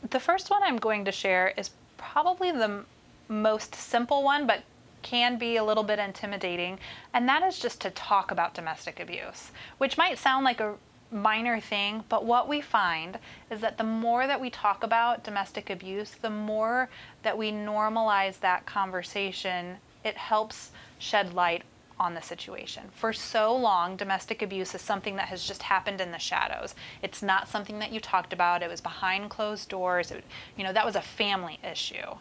[0.09, 2.85] The first one I'm going to share is probably the m-
[3.29, 4.61] most simple one, but
[5.01, 6.79] can be a little bit intimidating,
[7.13, 10.75] and that is just to talk about domestic abuse, which might sound like a
[11.11, 15.69] minor thing, but what we find is that the more that we talk about domestic
[15.69, 16.89] abuse, the more
[17.23, 21.63] that we normalize that conversation, it helps shed light
[21.99, 22.83] on the situation.
[22.91, 26.73] For so long, domestic abuse is something that has just happened in the shadows.
[27.03, 28.63] It's not something that you talked about.
[28.63, 30.09] It was behind closed doors.
[30.09, 30.23] It,
[30.57, 32.15] you know, that was a family issue.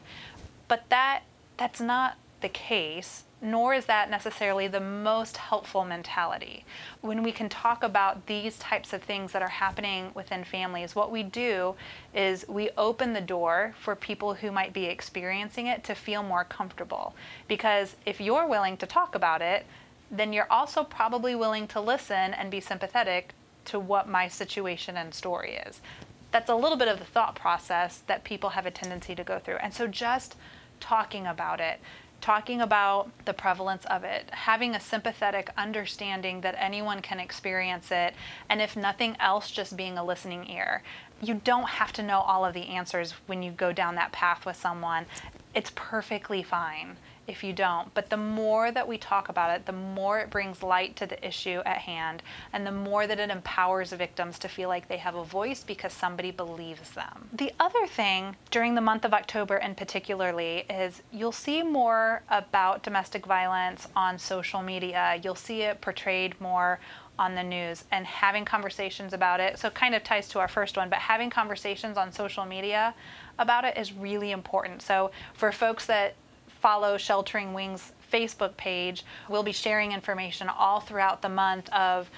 [0.69, 1.23] But that
[1.57, 6.65] that's not the case nor is that necessarily the most helpful mentality.
[7.01, 11.11] When we can talk about these types of things that are happening within families, what
[11.11, 11.75] we do
[12.15, 16.45] is we open the door for people who might be experiencing it to feel more
[16.45, 17.15] comfortable.
[17.49, 19.65] Because if you're willing to talk about it,
[20.11, 23.33] then you're also probably willing to listen and be sympathetic
[23.67, 25.81] to what my situation and story is.
[26.31, 29.39] That's a little bit of the thought process that people have a tendency to go
[29.39, 29.57] through.
[29.57, 30.37] And so just
[30.79, 31.81] talking about it,
[32.21, 38.15] talking about the prevalence of it, having a sympathetic understanding that anyone can experience it,
[38.49, 40.83] and if nothing else, just being a listening ear.
[41.23, 44.47] You don't have to know all of the answers when you go down that path
[44.47, 45.07] with someone.
[45.55, 46.97] It's perfectly fine
[47.31, 47.93] if you don't.
[47.95, 51.27] But the more that we talk about it, the more it brings light to the
[51.27, 55.15] issue at hand, and the more that it empowers victims to feel like they have
[55.15, 57.29] a voice because somebody believes them.
[57.33, 62.83] The other thing during the month of October, and particularly, is you'll see more about
[62.83, 65.21] domestic violence on social media.
[65.23, 66.81] You'll see it portrayed more
[67.19, 69.59] on the news and having conversations about it.
[69.59, 72.95] So, it kind of ties to our first one, but having conversations on social media
[73.39, 74.83] about it is really important.
[74.83, 76.15] So, for folks that
[76.61, 79.05] follow Sheltering Wings Facebook page.
[79.29, 82.11] We'll be sharing information all throughout the month of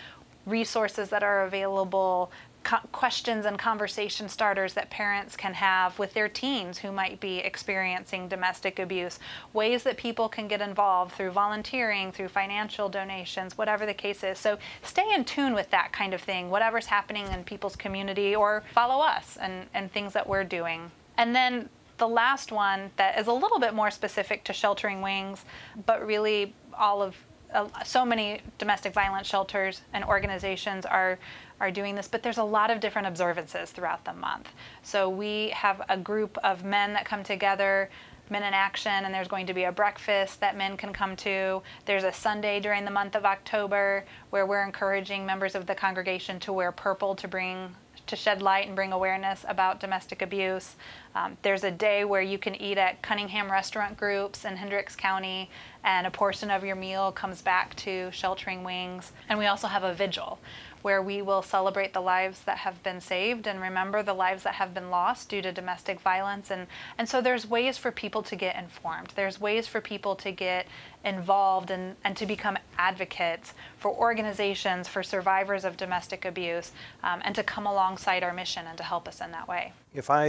[0.46, 2.32] resources that are available,
[2.64, 7.38] co- questions and conversation starters that parents can have with their teens who might be
[7.38, 9.18] experiencing domestic abuse,
[9.52, 14.38] ways that people can get involved through volunteering, through financial donations, whatever the case is.
[14.38, 18.64] So stay in tune with that kind of thing, whatever's happening in people's community, or
[18.72, 20.90] follow us and, and things that we're doing.
[21.16, 21.68] And then
[22.02, 25.44] the last one that is a little bit more specific to sheltering wings,
[25.86, 27.14] but really all of
[27.54, 31.16] uh, so many domestic violence shelters and organizations are
[31.60, 34.48] are doing this, but there's a lot of different observances throughout the month.
[34.82, 37.88] So we have a group of men that come together,
[38.30, 41.62] Men in Action, and there's going to be a breakfast that men can come to.
[41.84, 46.40] There's a Sunday during the month of October where we're encouraging members of the congregation
[46.40, 50.76] to wear purple to bring to shed light and bring awareness about domestic abuse.
[51.14, 55.50] Um, there's a day where you can eat at Cunningham Restaurant Groups in Hendricks County,
[55.84, 59.12] and a portion of your meal comes back to Sheltering Wings.
[59.28, 60.38] And we also have a vigil
[60.82, 64.54] where we will celebrate the lives that have been saved and remember the lives that
[64.54, 66.50] have been lost due to domestic violence.
[66.50, 66.66] And,
[66.98, 69.12] and so there's ways for people to get informed.
[69.14, 70.66] There's ways for people to get
[71.04, 77.34] involved and, and to become advocates for organizations, for survivors of domestic abuse, um, and
[77.34, 79.72] to come alongside our mission and to help us in that way.
[79.94, 80.26] If I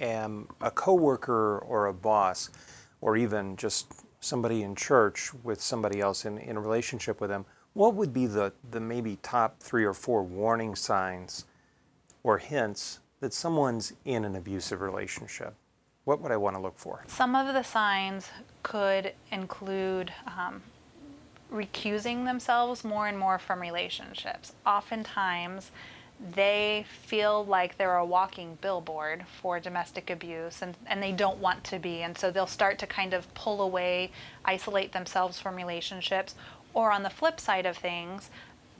[0.00, 2.50] am a coworker or a boss,
[3.00, 7.44] or even just somebody in church with somebody else in, in a relationship with them,
[7.74, 11.44] What would be the, the maybe top three or four warning signs
[12.22, 15.54] or hints that someone's in an abusive relationship?
[16.04, 17.02] What would I want to look for?
[17.06, 18.30] Some of the signs
[18.62, 20.62] could include um,
[21.52, 24.52] recusing themselves more and more from relationships.
[24.66, 25.70] Oftentimes,
[26.34, 31.64] they feel like they're a walking billboard for domestic abuse and, and they don't want
[31.64, 32.02] to be.
[32.02, 34.10] And so they'll start to kind of pull away,
[34.44, 36.34] isolate themselves from relationships.
[36.72, 38.30] Or on the flip side of things,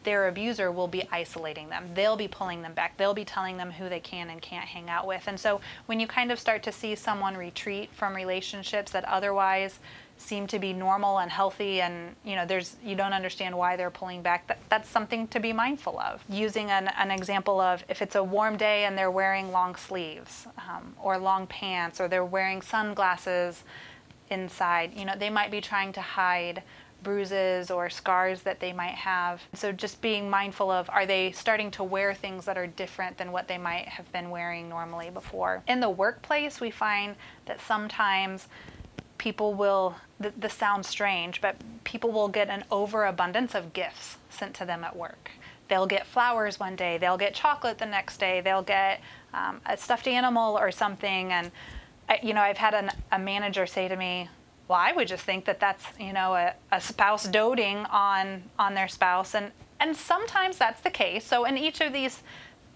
[0.05, 1.89] their abuser will be isolating them.
[1.95, 2.97] They'll be pulling them back.
[2.97, 5.25] They'll be telling them who they can and can't hang out with.
[5.27, 9.81] And so when you kind of start to see someone retreat from relationships that otherwise
[10.17, 13.91] seem to be normal and healthy and you know there's you don't understand why they're
[13.91, 18.01] pulling back that, that's something to be mindful of using an, an example of if
[18.01, 22.25] it's a warm day and they're wearing long sleeves um, or long pants or they're
[22.25, 23.65] wearing sunglasses
[24.31, 26.63] inside you know they might be trying to hide
[27.05, 29.41] bruises or scars that they might have.
[29.53, 33.31] So just being mindful of are they starting to wear things that are different than
[33.31, 35.63] what they might have been wearing normally before.
[35.69, 37.15] In the workplace, we find
[37.47, 38.49] that sometimes
[39.19, 44.55] people will th- this sounds strange, but people will get an overabundance of gifts sent
[44.55, 45.31] to them at work.
[45.69, 49.01] They'll get flowers one day, they'll get chocolate the next day, they'll get
[49.33, 51.33] um, a stuffed animal or something.
[51.33, 51.51] And,
[52.23, 54.29] you know, I've had an, a manager say to me,
[54.69, 58.75] well, I would just think that that's you know a, a spouse doting on on
[58.75, 61.25] their spouse, and and sometimes that's the case.
[61.25, 62.23] So in each of these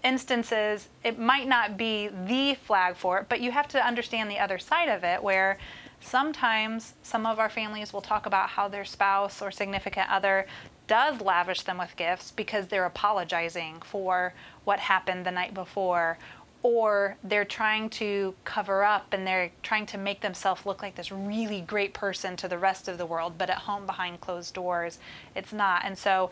[0.03, 4.39] instances, it might not be the flag for it, but you have to understand the
[4.39, 5.57] other side of it, where
[5.99, 10.47] sometimes some of our families will talk about how their spouse or significant other
[10.87, 16.17] does lavish them with gifts because they're apologizing for what happened the night before
[16.61, 21.11] or they're trying to cover up and they're trying to make themselves look like this
[21.11, 24.99] really great person to the rest of the world, but at home behind closed doors,
[25.35, 25.83] it's not.
[25.85, 26.31] And so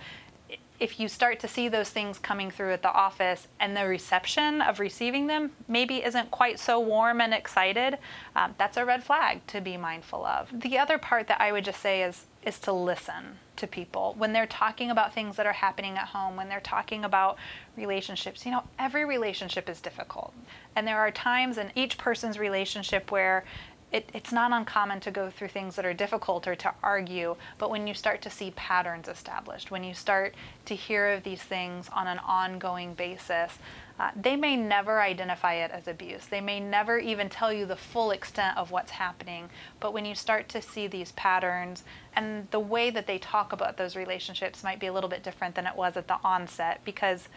[0.80, 4.62] if you start to see those things coming through at the office and the reception
[4.62, 7.98] of receiving them maybe isn't quite so warm and excited,
[8.36, 10.50] um, that's a red flag to be mindful of.
[10.54, 14.32] The other part that I would just say is is to listen to people when
[14.32, 17.38] they're talking about things that are happening at home, when they're talking about
[17.76, 18.46] relationships.
[18.46, 20.34] You know, every relationship is difficult,
[20.76, 23.44] and there are times in each person's relationship where
[23.92, 27.70] it, it's not uncommon to go through things that are difficult or to argue, but
[27.70, 31.90] when you start to see patterns established, when you start to hear of these things
[31.94, 33.58] on an ongoing basis,
[33.98, 36.26] uh, they may never identify it as abuse.
[36.26, 39.50] They may never even tell you the full extent of what's happening.
[39.80, 41.84] But when you start to see these patterns
[42.16, 45.56] and the way that they talk about those relationships might be a little bit different
[45.56, 47.30] than it was at the onset, because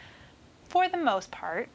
[0.68, 1.68] for the most part,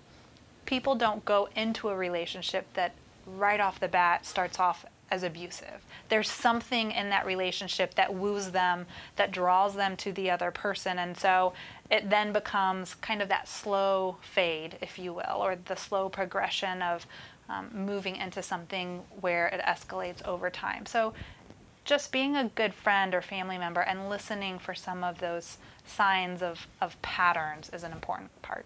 [0.66, 2.94] people don't go into a relationship that
[3.26, 5.86] right off the bat starts off as abusive.
[6.10, 8.86] There's something in that relationship that woos them,
[9.16, 10.98] that draws them to the other person.
[11.00, 11.54] And so
[11.92, 16.82] it then becomes kind of that slow fade, if you will, or the slow progression
[16.82, 17.06] of
[17.48, 20.86] um, moving into something where it escalates over time.
[20.86, 21.14] So
[21.84, 26.42] just being a good friend or family member and listening for some of those signs
[26.42, 28.66] of, of patterns is an important part.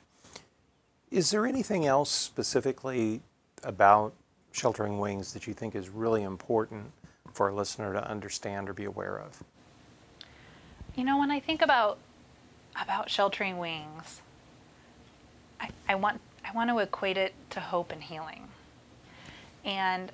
[1.11, 3.21] Is there anything else specifically
[3.63, 4.13] about
[4.51, 6.91] sheltering wings that you think is really important
[7.33, 9.43] for a listener to understand or be aware of?
[10.95, 11.97] You know, when I think about
[12.81, 14.21] about sheltering wings,
[15.59, 18.47] I, I want I want to equate it to hope and healing.
[19.63, 20.12] And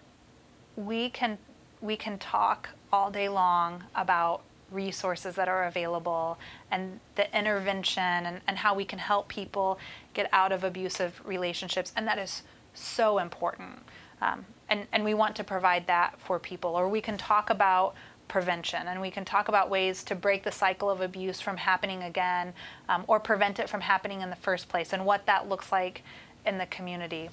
[0.75, 1.37] we can
[1.81, 6.37] we can talk all day long about resources that are available
[6.71, 9.77] and the intervention and, and how we can help people
[10.13, 12.41] get out of abusive relationships and that is
[12.73, 13.79] so important
[14.21, 16.75] um, and, and we want to provide that for people.
[16.75, 17.95] Or we can talk about
[18.27, 22.03] prevention and we can talk about ways to break the cycle of abuse from happening
[22.03, 22.53] again
[22.89, 26.01] um, or prevent it from happening in the first place and what that looks like
[26.45, 27.29] in the community.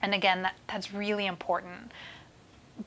[0.00, 1.92] And again, that, that's really important.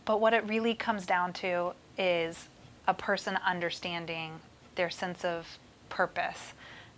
[0.05, 2.47] But what it really comes down to is
[2.87, 4.39] a person understanding
[4.75, 5.57] their sense of
[5.89, 6.53] purpose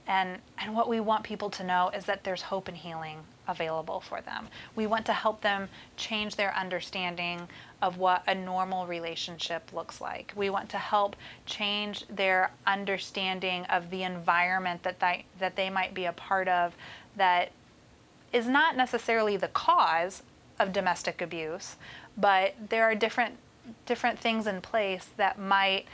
[0.10, 4.00] and, and what we want people to know is that there's hope and healing available
[4.00, 4.48] for them.
[4.76, 7.48] We want to help them change their understanding
[7.80, 10.34] of what a normal relationship looks like.
[10.36, 15.94] We want to help change their understanding of the environment that they, that they might
[15.94, 16.74] be a part of
[17.16, 17.52] that
[18.34, 20.24] is not necessarily the cause
[20.60, 21.76] of domestic abuse,
[22.18, 23.38] but there are different
[23.86, 25.86] different things in place that might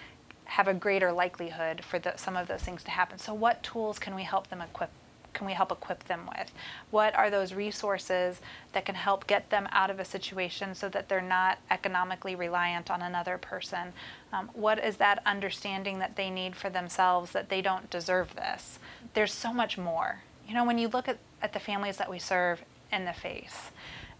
[0.46, 3.18] have a greater likelihood for the, some of those things to happen.
[3.18, 4.90] So, what tools can we help them equip
[5.36, 6.52] can we help equip them with?
[6.90, 8.40] What are those resources
[8.72, 12.90] that can help get them out of a situation so that they're not economically reliant
[12.90, 13.94] on another person?
[14.34, 18.80] Um, what is that understanding that they need for themselves that they don't deserve this?
[19.14, 20.22] There's so much more.
[20.48, 23.72] You know, when you look at, at the families that we serve in the face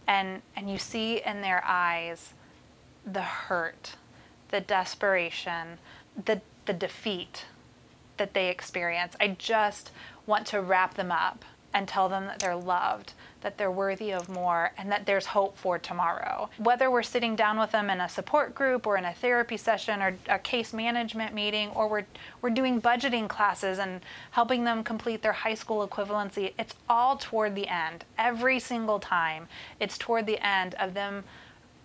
[0.06, 2.34] and, and you see in their eyes
[3.04, 3.94] the hurt,
[4.50, 5.78] the desperation,
[6.24, 7.44] the, the defeat
[8.16, 9.14] that they experience.
[9.20, 9.90] I just
[10.26, 11.44] want to wrap them up
[11.76, 13.12] and tell them that they're loved,
[13.42, 16.48] that they're worthy of more, and that there's hope for tomorrow.
[16.56, 20.00] Whether we're sitting down with them in a support group or in a therapy session
[20.00, 22.06] or a case management meeting, or we're,
[22.40, 24.00] we're doing budgeting classes and
[24.30, 28.06] helping them complete their high school equivalency, it's all toward the end.
[28.16, 29.46] Every single time,
[29.78, 31.24] it's toward the end of them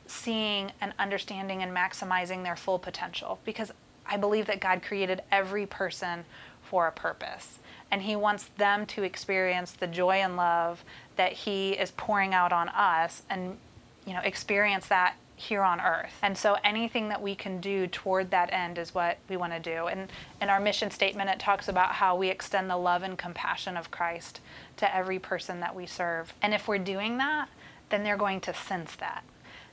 [0.07, 3.73] seeing and understanding and maximizing their full potential because
[4.05, 6.25] I believe that God created every person
[6.63, 7.59] for a purpose.
[7.89, 10.83] And He wants them to experience the joy and love
[11.15, 13.57] that He is pouring out on us and,
[14.05, 16.13] you know, experience that here on earth.
[16.21, 19.59] And so anything that we can do toward that end is what we want to
[19.59, 19.87] do.
[19.87, 23.75] And in our mission statement, it talks about how we extend the love and compassion
[23.75, 24.39] of Christ
[24.77, 26.33] to every person that we serve.
[26.41, 27.49] And if we're doing that,
[27.89, 29.23] then they're going to sense that.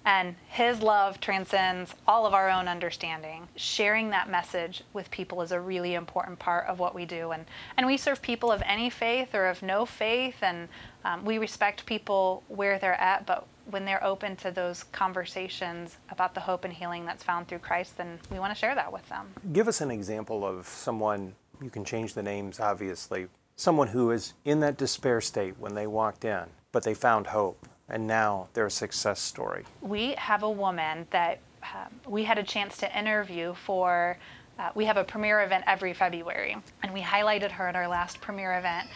[0.04, 3.48] And His love transcends all of our own understanding.
[3.56, 7.32] Sharing that message with people is a really important part of what we do.
[7.32, 7.44] And,
[7.76, 10.68] and we serve people of any faith or of no faith, and
[11.04, 16.34] um, we respect people where they're at, but when they're open to those conversations about
[16.34, 19.06] the hope and healing that's found through Christ, then we want to share that with
[19.08, 19.26] them.
[19.52, 24.34] Give us an example of someone, you can change the names obviously, someone who is
[24.44, 28.66] in that despair state when they walked in, but they found hope and now they're
[28.66, 29.64] a success story.
[29.80, 34.18] We have a woman that um, we had a chance to interview for.
[34.58, 38.20] Uh, we have a premiere event every February, and we highlighted her at our last
[38.20, 38.88] premiere event.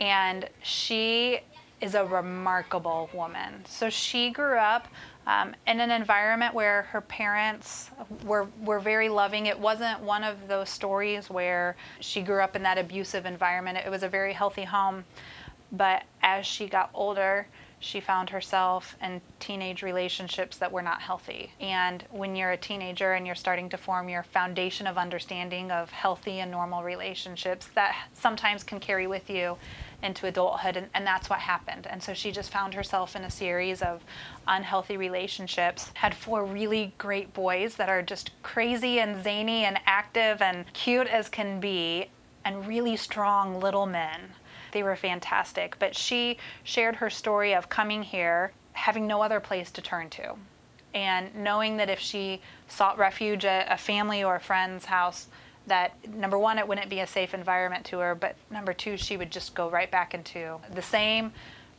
[0.00, 1.40] And she
[1.80, 3.64] is a remarkable woman.
[3.66, 4.88] So she grew up
[5.26, 7.90] um, in an environment where her parents
[8.24, 9.46] were, were very loving.
[9.46, 13.90] It wasn't one of those stories where she grew up in that abusive environment, it
[13.90, 15.04] was a very healthy home.
[15.72, 17.46] But as she got older,
[17.82, 21.50] she found herself in teenage relationships that were not healthy.
[21.60, 25.90] And when you're a teenager and you're starting to form your foundation of understanding of
[25.90, 29.56] healthy and normal relationships, that sometimes can carry with you
[30.02, 30.76] into adulthood.
[30.76, 31.88] And, and that's what happened.
[31.90, 34.02] And so she just found herself in a series of
[34.46, 40.40] unhealthy relationships, had four really great boys that are just crazy and zany and active
[40.40, 42.08] and cute as can be,
[42.44, 44.20] and really strong little men
[44.72, 45.78] they were fantastic.
[45.78, 50.34] But she shared her story of coming here, having no other place to turn to,
[50.94, 55.28] and knowing that if she sought refuge at a family or a friend's house,
[55.66, 59.16] that number one, it wouldn't be a safe environment to her, but number two, she
[59.16, 61.32] would just go right back into the same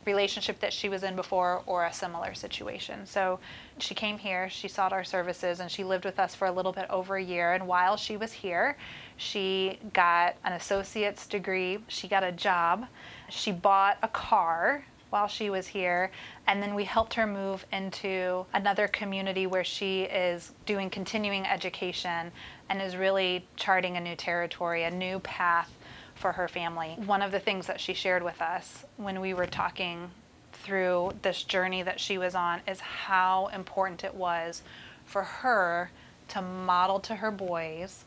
[0.06, 3.06] relationship that she was in before or a similar situation.
[3.06, 3.38] So
[3.78, 6.72] she came here, she sought our services, and she lived with us for a little
[6.72, 7.52] bit over a year.
[7.52, 8.76] And while she was here,
[9.16, 12.86] she got an associate's degree, she got a job,
[13.28, 16.10] she bought a car while she was here,
[16.48, 22.32] and then we helped her move into another community where she is doing continuing education
[22.68, 25.70] and is really charting a new territory, a new path
[26.14, 26.96] for her family.
[27.04, 30.10] One of the things that she shared with us when we were talking
[30.52, 34.62] through this journey that she was on is how important it was
[35.04, 35.90] for her
[36.28, 38.04] to model to her boys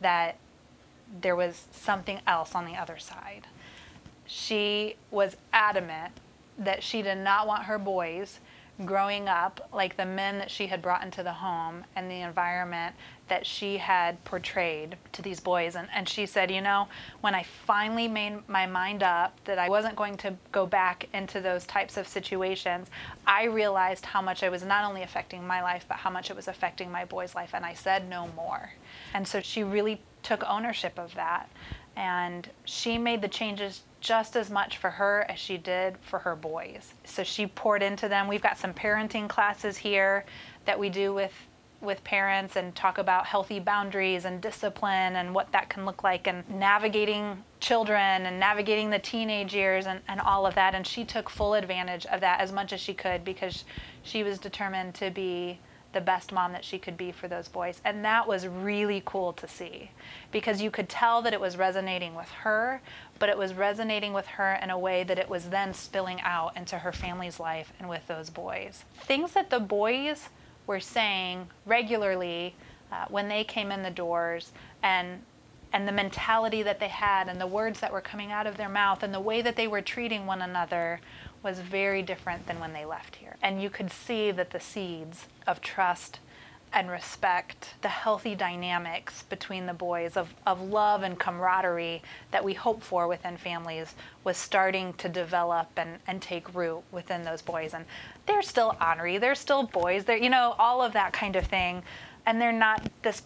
[0.00, 0.36] that
[1.20, 3.46] there was something else on the other side.
[4.26, 6.12] She was adamant
[6.58, 8.38] that she did not want her boys
[8.84, 12.94] growing up like the men that she had brought into the home and the environment
[13.28, 15.76] that she had portrayed to these boys.
[15.76, 16.88] And, and she said, You know,
[17.20, 21.40] when I finally made my mind up that I wasn't going to go back into
[21.40, 22.88] those types of situations,
[23.26, 26.36] I realized how much I was not only affecting my life, but how much it
[26.36, 27.50] was affecting my boy's life.
[27.54, 28.72] And I said no more.
[29.14, 31.48] And so she really took ownership of that.
[31.96, 36.34] And she made the changes just as much for her as she did for her
[36.34, 36.94] boys.
[37.04, 38.28] So she poured into them.
[38.28, 40.24] We've got some parenting classes here
[40.64, 41.32] that we do with
[41.80, 46.26] with parents and talk about healthy boundaries and discipline and what that can look like
[46.26, 50.74] and navigating children and navigating the teenage years and, and all of that.
[50.74, 53.64] And she took full advantage of that as much as she could because
[54.02, 55.58] she was determined to be
[55.92, 57.80] the best mom that she could be for those boys.
[57.84, 59.90] And that was really cool to see
[60.30, 62.80] because you could tell that it was resonating with her,
[63.20, 66.56] but it was resonating with her in a way that it was then spilling out
[66.56, 68.84] into her family's life and with those boys.
[69.02, 70.30] Things that the boys
[70.66, 72.56] were saying regularly
[72.90, 74.50] uh, when they came in the doors
[74.82, 75.22] and
[75.72, 78.68] and the mentality that they had and the words that were coming out of their
[78.68, 81.00] mouth and the way that they were treating one another
[81.44, 83.36] was very different than when they left here.
[83.40, 86.18] And you could see that the seeds of trust
[86.72, 92.00] and respect, the healthy dynamics between the boys of, of love and camaraderie
[92.30, 97.24] that we hope for within families was starting to develop and, and take root within
[97.24, 97.74] those boys.
[97.74, 97.84] And
[98.26, 101.82] they're still ornery, they're still boys, they're, you know, all of that kind of thing.
[102.24, 103.22] And they're not this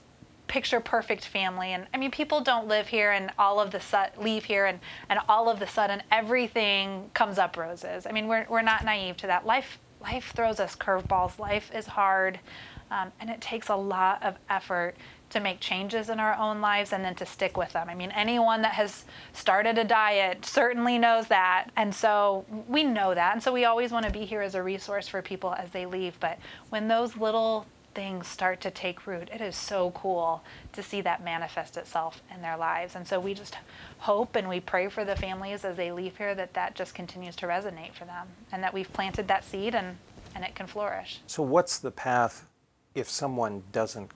[0.47, 1.73] picture perfect family.
[1.73, 4.79] And i mean people don't live here and all of the su- leave here and,
[5.09, 8.07] and all of the sudden everything comes up roses.
[8.07, 9.45] I mean we're, we're not naive to that.
[9.45, 11.39] Life life throws us curveballs.
[11.39, 12.39] Life is hard
[12.91, 14.95] um, and it takes a lot of effort
[15.35, 17.89] to make changes in our own lives and then to stick with them.
[17.89, 21.71] I mean, anyone that has started a diet certainly knows that.
[21.77, 23.33] And so we know that.
[23.33, 25.87] And so we always want to be here as a resource for people as they
[25.87, 26.19] leave.
[26.21, 31.01] But when those little things start to take root, it is so cool to see
[31.01, 32.95] that manifest itself in their lives.
[32.95, 33.57] And so we just
[33.99, 37.35] hope and we pray for the families as they leave here that that just continues
[37.37, 39.97] to resonate for them and that we've planted that seed and,
[40.37, 41.21] and it can flourish.
[41.27, 42.47] So, what's the path
[42.95, 44.11] if someone doesn't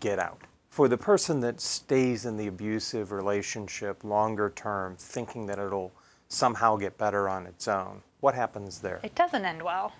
[0.00, 0.40] get out?
[0.70, 5.92] For the person that stays in the abusive relationship longer term, thinking that it'll
[6.28, 9.00] somehow get better on its own, what happens there?
[9.02, 9.92] It doesn't end well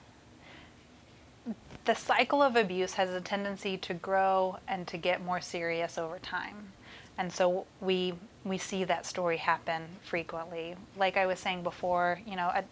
[1.86, 6.18] the cycle of abuse has a tendency to grow and to get more serious over
[6.18, 6.72] time.
[7.16, 8.14] And so we
[8.44, 10.76] we see that story happen frequently.
[10.96, 12.64] Like I was saying before, you know, a,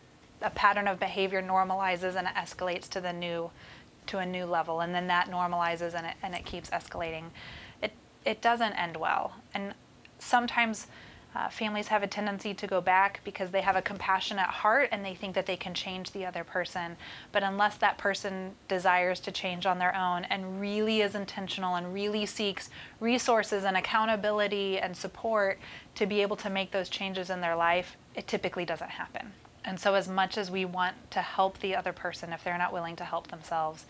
[0.43, 3.51] a pattern of behavior normalizes and escalates to the new
[4.07, 7.25] to a new level and then that normalizes and it and it keeps escalating.
[7.83, 7.93] It
[8.25, 9.35] it doesn't end well.
[9.53, 9.75] And
[10.19, 10.87] sometimes
[11.35, 15.05] uh, families have a tendency to go back because they have a compassionate heart and
[15.05, 16.97] they think that they can change the other person.
[17.33, 21.93] But unless that person desires to change on their own and really is intentional and
[21.93, 25.59] really seeks resources and accountability and support
[25.97, 29.33] to be able to make those changes in their life, it typically doesn't happen.
[29.65, 32.73] And so, as much as we want to help the other person, if they're not
[32.73, 33.87] willing to help themselves,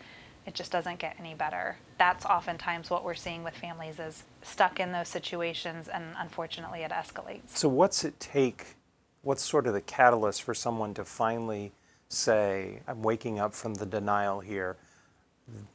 [0.47, 1.77] it just doesn't get any better.
[1.99, 6.91] That's oftentimes what we're seeing with families is stuck in those situations and unfortunately it
[6.91, 7.49] escalates.
[7.49, 8.77] So what's it take
[9.23, 11.73] what's sort of the catalyst for someone to finally
[12.11, 14.77] say I'm waking up from the denial here.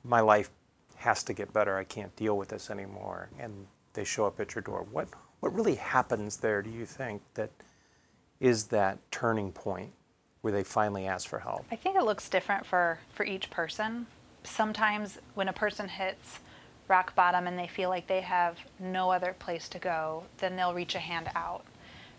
[0.04, 0.52] My life
[0.98, 1.76] has to get better.
[1.76, 3.54] I can't deal with this anymore and
[3.94, 4.86] they show up at your door.
[4.92, 5.08] What
[5.40, 7.50] what really happens there do you think that
[8.40, 9.92] is that turning point
[10.42, 11.66] where they finally ask for help?
[11.72, 14.08] I think it looks different for for each person
[14.44, 16.40] sometimes when a person hits
[16.88, 20.74] rock bottom and they feel like they have no other place to go, then they'll
[20.74, 21.64] reach a hand out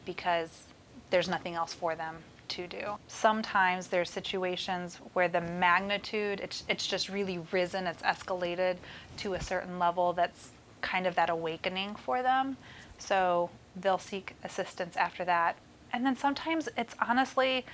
[0.07, 0.65] because
[1.11, 2.17] there's nothing else for them
[2.47, 2.95] to do.
[3.09, 8.77] Sometimes there's situations where the magnitude, it's, it's just really risen, it's escalated
[9.19, 10.51] to a certain level that's
[10.81, 12.57] kind of that awakening for them.
[12.99, 15.57] So they'll seek assistance after that.
[15.93, 17.65] And then sometimes it's honestly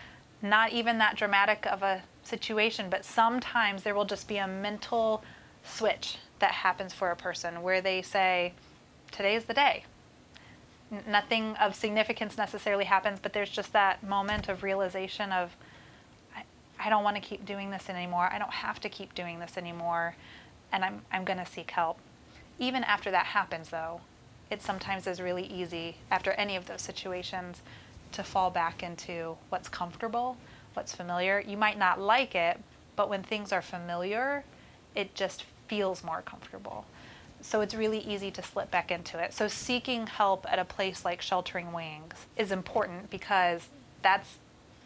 [0.42, 5.22] not even that dramatic of a situation, but sometimes there will just be a mental
[5.64, 8.52] switch that happens for a person where they say,
[9.10, 9.84] Today's the day.
[10.92, 15.56] N- nothing of significance necessarily happens, but there's just that moment of realization of,
[16.36, 16.42] I,
[16.78, 18.28] I don't want to keep doing this anymore.
[18.30, 20.16] I don't have to keep doing this anymore,
[20.72, 21.98] and I'm, I'm going to seek help.
[22.58, 24.00] Even after that happens, though,
[24.50, 27.62] it sometimes is really easy after any of those situations
[28.16, 30.38] to fall back into what's comfortable,
[30.72, 31.42] what's familiar.
[31.46, 32.58] You might not like it,
[32.96, 34.42] but when things are familiar,
[34.94, 36.86] it just feels more comfortable.
[37.42, 39.34] So it's really easy to slip back into it.
[39.34, 43.68] So seeking help at a place like Sheltering Wings is important because
[44.00, 44.36] that's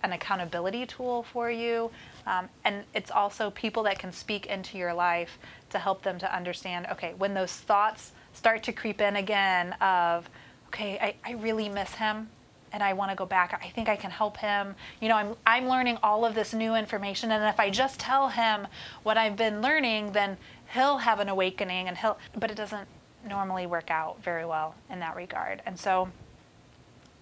[0.02, 1.90] an accountability tool for you.
[2.26, 5.38] Um, and it's also people that can speak into your life
[5.70, 10.28] to help them to understand okay, when those thoughts start to creep in again of,
[10.68, 12.28] okay, I, I really miss him
[12.72, 13.58] and I want to go back.
[13.62, 14.74] I think I can help him.
[15.00, 18.28] You know, I'm I'm learning all of this new information and if I just tell
[18.28, 18.66] him
[19.02, 20.36] what I've been learning, then
[20.72, 22.88] he'll have an awakening and he'll but it doesn't
[23.28, 25.62] normally work out very well in that regard.
[25.66, 26.08] And so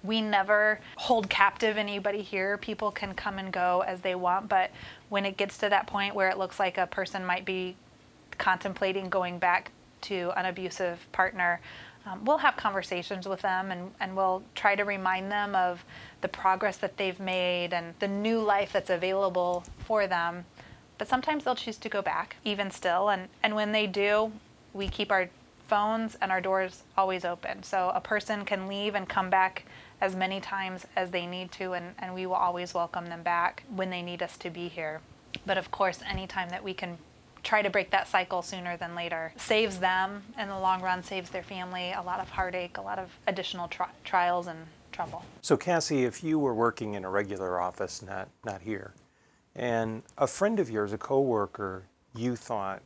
[0.05, 2.57] we never hold captive anybody here.
[2.57, 4.71] People can come and go as they want, but
[5.09, 7.77] when it gets to that point where it looks like a person might be
[8.39, 9.73] contemplating going back
[10.03, 11.61] to an abusive partner,
[12.09, 15.85] um, we'll have conversations with them and, and we'll try to remind them of
[16.21, 20.45] the progress that they've made and the new life that's available for them.
[20.97, 23.11] But sometimes they'll choose to go back, even still.
[23.11, 24.33] And, and when they do,
[24.73, 25.29] we keep our
[25.67, 27.63] phones and our doors always open.
[27.63, 29.65] So a person can leave and come back
[30.01, 33.65] as many times as they need to, and, and we will always welcome them back
[33.75, 35.01] when they need us to be here.
[35.45, 36.99] But of course, anytime that we can
[37.43, 39.33] try to break that cycle sooner than later.
[39.37, 42.99] Saves them in the long run, saves their family a lot of heartache, a lot
[42.99, 44.59] of additional tri- trials and
[44.93, 45.25] trouble.
[45.43, 48.93] So, Cassie, if you were working in a regular office, not, not here,
[49.55, 51.85] and a friend of yours, a coworker,
[52.15, 52.83] you thought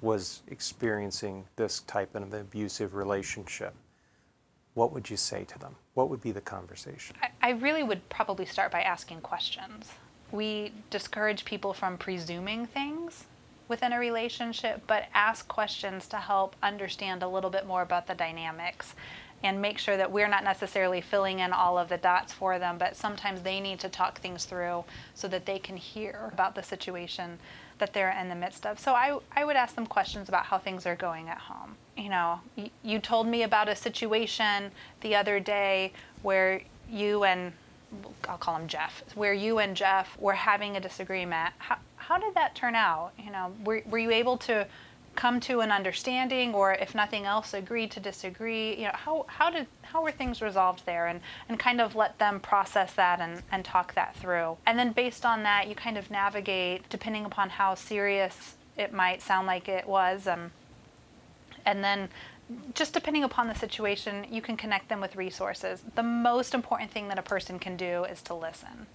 [0.00, 3.74] was experiencing this type of abusive relationship,
[4.74, 5.76] what would you say to them?
[5.94, 7.16] What would be the conversation?
[7.22, 9.92] I, I really would probably start by asking questions.
[10.32, 13.26] We discourage people from presuming things
[13.68, 18.14] within a relationship, but ask questions to help understand a little bit more about the
[18.14, 18.94] dynamics
[19.44, 22.78] and make sure that we're not necessarily filling in all of the dots for them,
[22.78, 24.84] but sometimes they need to talk things through
[25.14, 27.38] so that they can hear about the situation
[27.78, 28.78] that they're in the midst of.
[28.78, 31.74] So I, I would ask them questions about how things are going at home.
[31.96, 32.40] You know,
[32.82, 35.92] you, told me about a situation the other day
[36.22, 37.52] where you and
[38.28, 41.52] I'll call him Jeff, where you and Jeff were having a disagreement.
[41.58, 41.76] How,
[42.08, 43.12] how did that turn out?
[43.18, 44.66] You know, were, were you able to
[45.14, 48.74] come to an understanding or if nothing else agreed to disagree?
[48.76, 51.06] You know how, how did how were things resolved there?
[51.06, 54.56] And, and kind of let them process that and, and talk that through.
[54.66, 59.20] And then based on that you kind of navigate depending upon how serious it might
[59.20, 60.50] sound like it was um,
[61.66, 62.08] and then
[62.74, 65.82] just depending upon the situation you can connect them with resources.
[65.94, 68.86] The most important thing that a person can do is to listen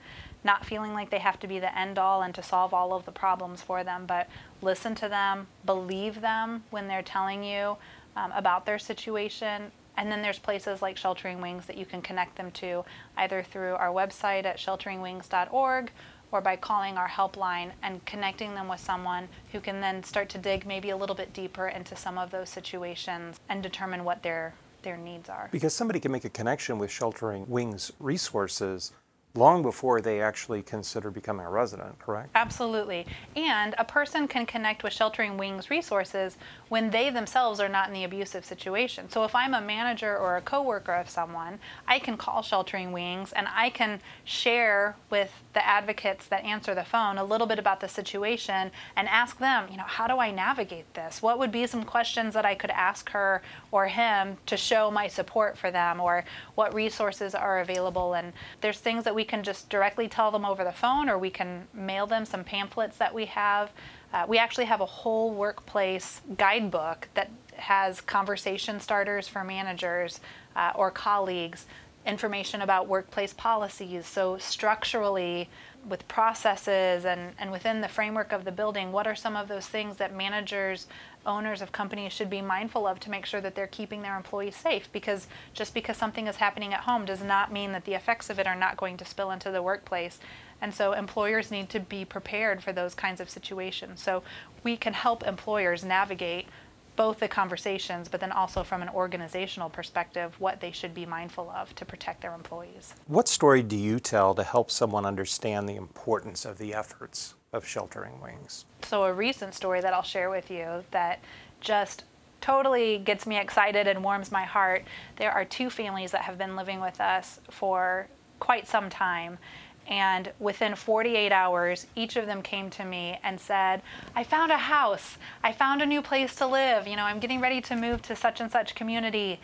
[0.48, 3.06] not feeling like they have to be the end all and to solve all of
[3.06, 4.28] the problems for them, but
[4.62, 7.78] listen to them, believe them when they're telling you
[8.16, 9.72] um, about their situation.
[9.98, 12.86] And then there's places like Sheltering Wings that you can connect them to
[13.18, 15.91] either through our website at shelteringwings.org
[16.32, 20.38] or by calling our helpline and connecting them with someone who can then start to
[20.38, 24.54] dig maybe a little bit deeper into some of those situations and determine what their
[24.84, 25.50] their needs are.
[25.52, 28.93] Because somebody can make a connection with Sheltering Wings resources
[29.38, 32.29] long before they actually consider becoming a resident, correct?
[32.35, 33.05] Absolutely.
[33.35, 36.38] And a person can connect with Sheltering Wings resources
[36.69, 39.09] when they themselves are not in the abusive situation.
[39.09, 43.31] So if I'm a manager or a coworker of someone, I can call Sheltering Wings
[43.33, 47.79] and I can share with the advocates that answer the phone a little bit about
[47.79, 51.21] the situation and ask them, you know, how do I navigate this?
[51.21, 55.07] What would be some questions that I could ask her or him to show my
[55.07, 56.25] support for them or
[56.55, 60.63] what resources are available and there's things that we can just directly tell them over
[60.63, 63.71] the phone or we can mail them some pamphlets that we have.
[64.11, 70.19] Uh, we actually have a whole workplace guidebook that has conversation starters for managers
[70.55, 71.65] uh, or colleagues,
[72.05, 74.05] information about workplace policies.
[74.05, 75.49] So, structurally,
[75.88, 79.67] with processes and, and within the framework of the building, what are some of those
[79.67, 80.88] things that managers,
[81.28, 84.55] owners of companies should be mindful of to make sure that they're keeping their employees
[84.55, 84.91] safe?
[84.91, 88.39] Because just because something is happening at home does not mean that the effects of
[88.39, 90.19] it are not going to spill into the workplace.
[90.61, 94.01] And so employers need to be prepared for those kinds of situations.
[94.01, 94.23] So
[94.63, 96.47] we can help employers navigate
[96.95, 101.49] both the conversations, but then also from an organizational perspective, what they should be mindful
[101.51, 102.95] of to protect their employees.
[103.05, 107.66] What story do you tell to help someone understand the importance of the efforts of
[107.66, 108.66] Sheltering Wings?
[108.84, 111.20] So, a recent story that I'll share with you that
[111.60, 112.04] just
[112.41, 114.84] totally gets me excited and warms my heart.
[115.16, 118.08] There are two families that have been living with us for
[118.39, 119.39] quite some time
[119.88, 123.82] and within 48 hours, each of them came to me and said,
[124.16, 125.18] I found a house.
[125.43, 126.88] I found a new place to live.
[126.88, 129.39] You know, I'm getting ready to move to such and such community.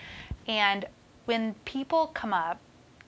[0.48, 0.86] And
[1.26, 2.60] when people come up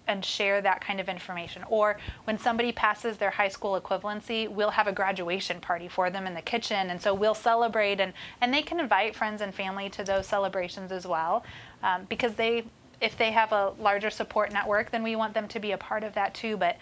[0.07, 4.71] and share that kind of information, or when somebody passes their high school equivalency, we'll
[4.71, 6.89] have a graduation party for them in the kitchen.
[6.89, 10.91] And so we'll celebrate, and, and they can invite friends and family to those celebrations
[10.91, 11.43] as well
[11.83, 12.65] um, because they
[13.01, 16.03] if they have a larger support network, then we want them to be a part
[16.03, 16.55] of that too.
[16.55, 16.77] But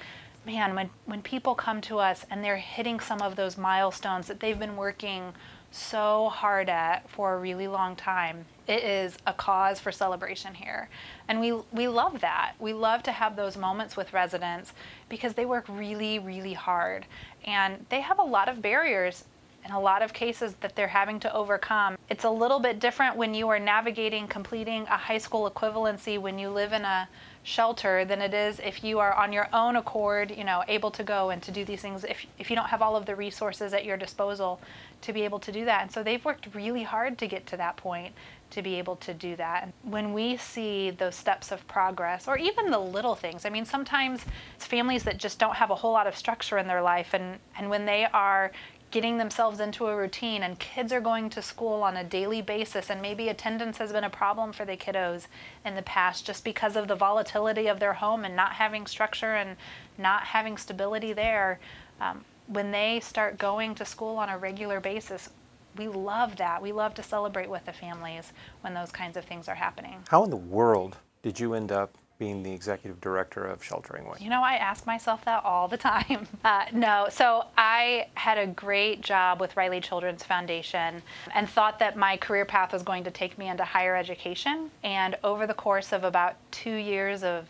[0.45, 4.39] man, when, when people come to us and they're hitting some of those milestones that
[4.39, 5.33] they've been working
[5.73, 10.87] so hard at for a really long time, it is a cause for celebration here.
[11.27, 12.53] And we, we love that.
[12.59, 14.73] We love to have those moments with residents
[15.09, 17.05] because they work really, really hard.
[17.45, 19.25] And they have a lot of barriers
[19.65, 21.97] in a lot of cases that they're having to overcome.
[22.09, 26.37] It's a little bit different when you are navigating completing a high school equivalency when
[26.37, 27.07] you live in a
[27.43, 31.03] shelter than it is if you are on your own accord, you know, able to
[31.03, 33.73] go and to do these things if, if you don't have all of the resources
[33.73, 34.59] at your disposal
[35.01, 35.81] to be able to do that.
[35.81, 38.13] And so they've worked really hard to get to that point
[38.51, 39.63] to be able to do that.
[39.63, 43.65] And when we see those steps of progress or even the little things, I mean,
[43.65, 44.23] sometimes
[44.55, 47.39] it's families that just don't have a whole lot of structure in their life and,
[47.57, 48.51] and when they are
[48.93, 52.91] getting themselves into a routine and kids are going to school on a daily basis
[52.91, 55.25] and maybe attendance has been a problem for the kiddos
[55.65, 59.33] in the past just because of the volatility of their home and not having structure
[59.33, 59.57] and
[59.97, 61.59] not having stability there
[61.99, 65.29] um, when they start going to school on a regular basis,
[65.75, 66.61] we love that.
[66.61, 68.31] We love to celebrate with the families
[68.61, 70.03] when those kinds of things are happening.
[70.09, 74.17] How in the world did you end up being the executive director of Sheltering Way?
[74.19, 76.27] You know, I ask myself that all the time.
[76.43, 81.01] Uh, no, so I had a great job with Riley Children's Foundation
[81.33, 84.71] and thought that my career path was going to take me into higher education.
[84.83, 87.47] And over the course of about two years of,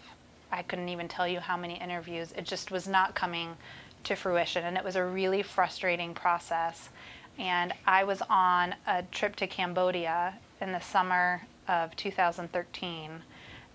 [0.51, 3.55] I couldn't even tell you how many interviews, it just was not coming
[4.03, 4.65] to fruition.
[4.65, 6.89] And it was a really frustrating process.
[7.39, 13.21] And I was on a trip to Cambodia in the summer of 2013.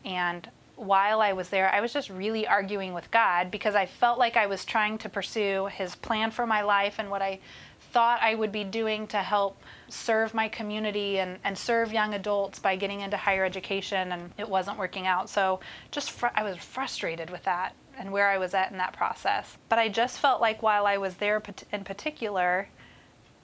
[0.04, 4.18] And while I was there, I was just really arguing with God because I felt
[4.18, 7.40] like I was trying to pursue His plan for my life and what I
[7.92, 12.58] thought I would be doing to help serve my community and, and serve young adults
[12.58, 15.28] by getting into higher education, and it wasn't working out.
[15.28, 15.60] So
[15.90, 19.56] just fr- I was frustrated with that and where I was at in that process.
[19.68, 22.68] But I just felt like while I was there in particular,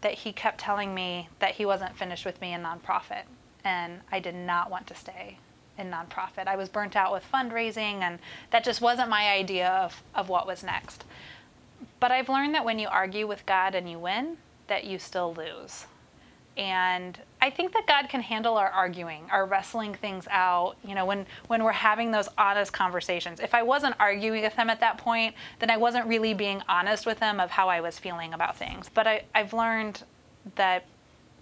[0.03, 3.24] that He kept telling me that He wasn't finished with me in nonprofit,
[3.64, 5.39] and I did not want to stay
[5.79, 6.47] in nonprofit.
[6.47, 8.18] I was burnt out with fundraising, and
[8.51, 11.05] that just wasn't my idea of, of what was next.
[12.01, 15.35] But I've learned that when you argue with God and you win, that you still
[15.35, 15.87] lose.
[16.57, 21.05] And I think that God can handle our arguing, our wrestling things out, you know,
[21.05, 23.41] when, when we're having those honest conversations.
[23.41, 27.07] If I wasn't arguing with him at that point, then I wasn't really being honest
[27.07, 28.89] with him of how I was feeling about things.
[28.93, 30.05] But I, I've learned
[30.55, 30.87] that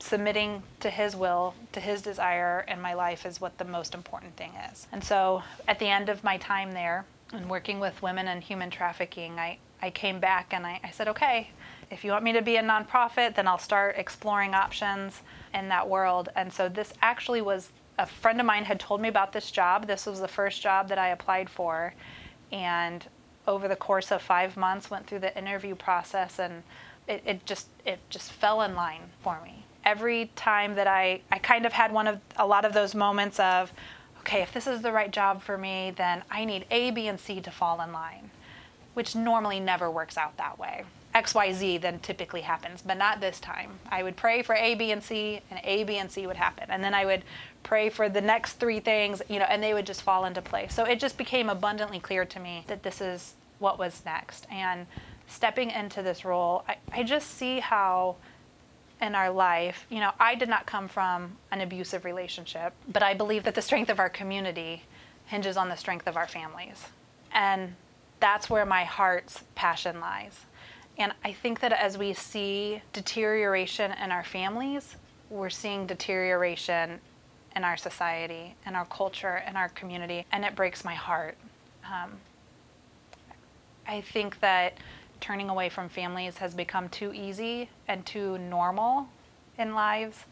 [0.02, 4.36] submitting to his will, to his desire in my life is what the most important
[4.36, 4.88] thing is.
[4.90, 8.68] And so at the end of my time there and working with women and human
[8.68, 11.50] trafficking, I, I came back and I, I said, okay,
[11.88, 15.22] if you want me to be a nonprofit, then I'll start exploring options
[15.54, 16.30] in that world.
[16.34, 19.86] And so this actually was a friend of mine had told me about this job.
[19.86, 21.94] This was the first job that I applied for.
[22.50, 23.06] And
[23.46, 26.64] over the course of five months went through the interview process and
[27.06, 31.38] it, it just it just fell in line for me every time that I, I
[31.38, 33.72] kind of had one of a lot of those moments of,
[34.20, 37.18] okay, if this is the right job for me, then I need A, B, and
[37.18, 38.30] C to fall in line,
[38.94, 40.84] which normally never works out that way.
[41.14, 43.78] XYZ then typically happens, but not this time.
[43.90, 46.64] I would pray for A, B, and C, and A, B, and C would happen.
[46.70, 47.22] And then I would
[47.62, 50.72] pray for the next three things, you know, and they would just fall into place.
[50.72, 54.46] So it just became abundantly clear to me that this is what was next.
[54.50, 54.86] And
[55.26, 58.16] stepping into this role, I, I just see how
[59.02, 63.14] in our life, you know, I did not come from an abusive relationship, but I
[63.14, 64.84] believe that the strength of our community
[65.26, 66.86] hinges on the strength of our families.
[67.32, 67.74] And
[68.20, 70.46] that's where my heart's passion lies.
[70.96, 74.96] And I think that as we see deterioration in our families,
[75.30, 77.00] we're seeing deterioration
[77.56, 81.36] in our society, in our culture, in our community, and it breaks my heart.
[81.84, 82.12] Um,
[83.86, 84.74] I think that
[85.22, 89.08] turning away from families has become too easy and too normal
[89.56, 90.24] in lives.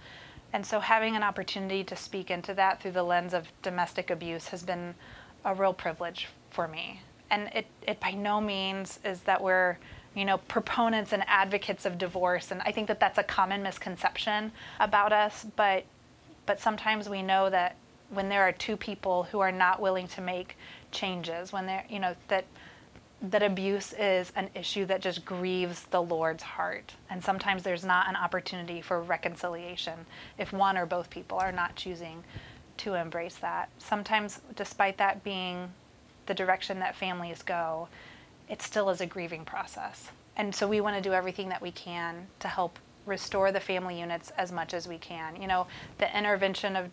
[0.53, 4.49] And so having an opportunity to speak into that through the lens of domestic abuse
[4.49, 4.95] has been
[5.45, 7.01] a real privilege for me.
[7.31, 9.79] And it, it by no means is that we're,
[10.15, 12.51] you know, proponents and advocates of divorce.
[12.51, 15.47] And I think that that's a common misconception about us.
[15.55, 15.85] But,
[16.47, 17.77] but sometimes we know that
[18.09, 20.57] when there are two people who are not willing to make
[20.91, 22.45] changes, when they're, you know, that
[23.23, 26.95] that abuse is an issue that just grieves the Lord's heart.
[27.11, 30.07] And sometimes there's not an opportunity for reconciliation
[30.39, 32.25] if one or both people are not choosing
[32.79, 33.69] to embrace that.
[33.79, 35.71] Sometimes, despite that being
[36.27, 37.89] the direction that families go,
[38.49, 40.11] it still is a grieving process.
[40.37, 44.01] And so we want to do everything that we can to help restore the family
[44.01, 45.41] units as much as we can.
[45.41, 45.67] You know,
[45.99, 46.91] the intervention of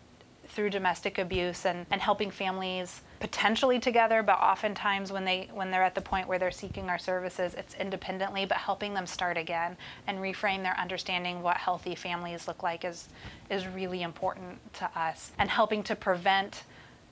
[0.48, 5.84] through domestic abuse and, and helping families potentially together but oftentimes when they when they're
[5.84, 9.76] at the point where they're seeking our services it's independently but helping them start again
[10.05, 13.09] and reframe their understanding what healthy families look like is
[13.49, 16.63] is really important to us and helping to prevent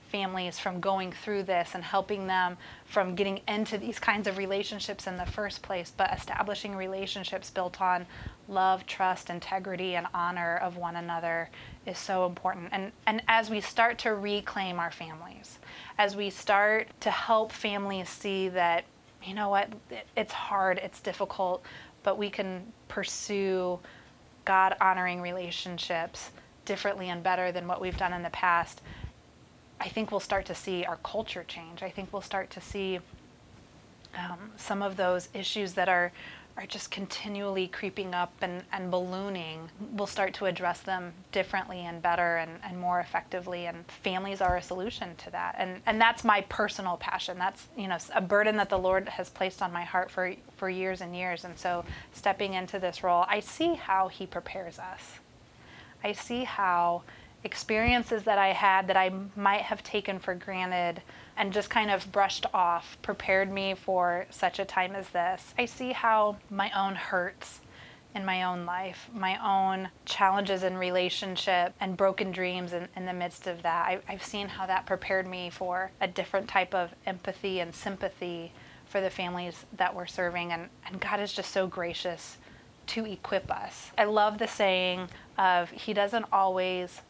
[0.06, 5.06] families from going through this and helping them from getting into these kinds of relationships
[5.06, 8.06] in the first place, but establishing relationships built on
[8.48, 11.48] love, trust, integrity, and honor of one another
[11.86, 12.68] is so important.
[12.72, 15.58] And, and as we start to reclaim our families,
[15.98, 18.84] as we start to help families see that,
[19.22, 19.72] you know what,
[20.16, 21.62] it's hard, it's difficult,
[22.02, 23.78] but we can pursue
[24.44, 26.30] God honoring relationships
[26.64, 28.82] differently and better than what we've done in the past
[29.80, 31.82] I think we'll start to see our culture change.
[31.82, 33.00] I think we'll start to see
[34.16, 36.12] um, some of those issues that are
[36.56, 42.00] are just continually creeping up and, and ballooning, we'll start to address them differently and
[42.00, 43.66] better and, and more effectively.
[43.66, 45.56] And families are a solution to that.
[45.58, 47.38] And, and that's my personal passion.
[47.38, 50.70] That's you know a burden that the Lord has placed on my heart for, for
[50.70, 51.44] years and years.
[51.44, 55.18] And so stepping into this role, I see how He prepares us.
[56.02, 57.02] I see how
[57.46, 61.00] experiences that I had that I might have taken for granted
[61.38, 65.54] and just kind of brushed off prepared me for such a time as this.
[65.56, 67.60] I see how my own hurts
[68.14, 73.12] in my own life, my own challenges in relationship and broken dreams in, in the
[73.12, 73.86] midst of that.
[73.86, 78.52] I, I've seen how that prepared me for a different type of empathy and sympathy
[78.86, 80.52] for the families that we're serving.
[80.52, 82.38] And, and God is just so gracious
[82.88, 83.90] to equip us.
[83.98, 87.02] I love the saying of He doesn't always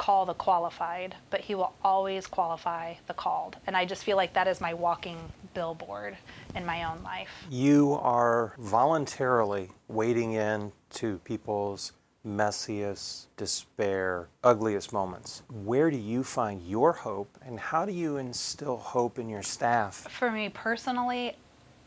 [0.00, 3.58] call the qualified, but he will always qualify the called.
[3.66, 5.18] And I just feel like that is my walking
[5.52, 6.16] billboard
[6.56, 7.28] in my own life.
[7.50, 11.92] You are voluntarily wading into people's
[12.26, 15.42] messiest, despair, ugliest moments.
[15.64, 20.06] Where do you find your hope and how do you instill hope in your staff?
[20.08, 21.36] For me personally,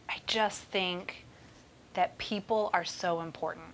[0.07, 1.25] I just think
[1.95, 3.72] that people are so important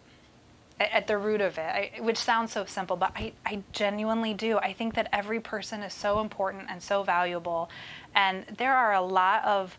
[0.79, 4.57] at the root of it, I, which sounds so simple, but I, I genuinely do.
[4.57, 7.69] I think that every person is so important and so valuable.
[8.15, 9.77] And there are a lot of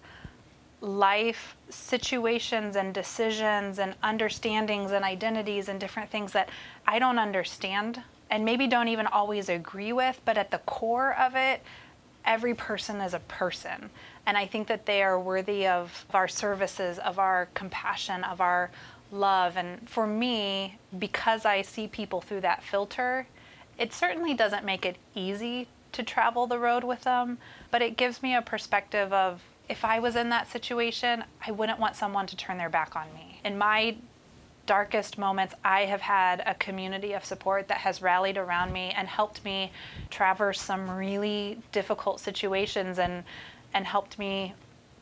[0.82, 6.48] life situations and decisions and understandings and identities and different things that
[6.86, 11.34] I don't understand and maybe don't even always agree with, but at the core of
[11.34, 11.62] it,
[12.24, 13.90] every person is a person.
[14.26, 18.70] And I think that they are worthy of our services, of our compassion, of our
[19.12, 19.56] love.
[19.56, 23.26] And for me, because I see people through that filter,
[23.78, 27.38] it certainly doesn't make it easy to travel the road with them,
[27.70, 31.78] but it gives me a perspective of if I was in that situation, I wouldn't
[31.78, 33.40] want someone to turn their back on me.
[33.44, 33.96] In my
[34.66, 39.08] darkest moments, I have had a community of support that has rallied around me and
[39.08, 39.72] helped me
[40.10, 43.24] traverse some really difficult situations and
[43.72, 44.54] and helped me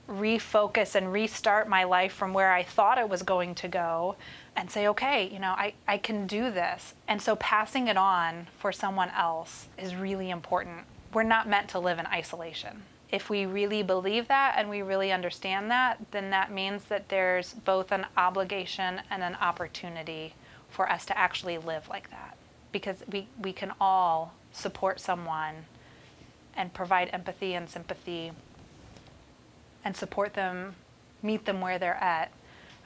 [0.09, 4.17] refocus and restart my life from where I thought it was going to go
[4.57, 6.95] and say, okay, you know, I, I can do this.
[7.07, 10.79] And so passing it on for someone else is really important.
[11.13, 12.83] We're not meant to live in isolation.
[13.11, 17.53] If we really believe that and we really understand that, then that means that there's
[17.53, 20.35] both an obligation and an opportunity
[20.71, 22.37] for us to actually live like that.
[22.73, 25.67] Because we, we can all support someone
[26.55, 28.33] and provide empathy and sympathy
[29.85, 30.75] and support them,
[31.23, 32.31] meet them where they're at.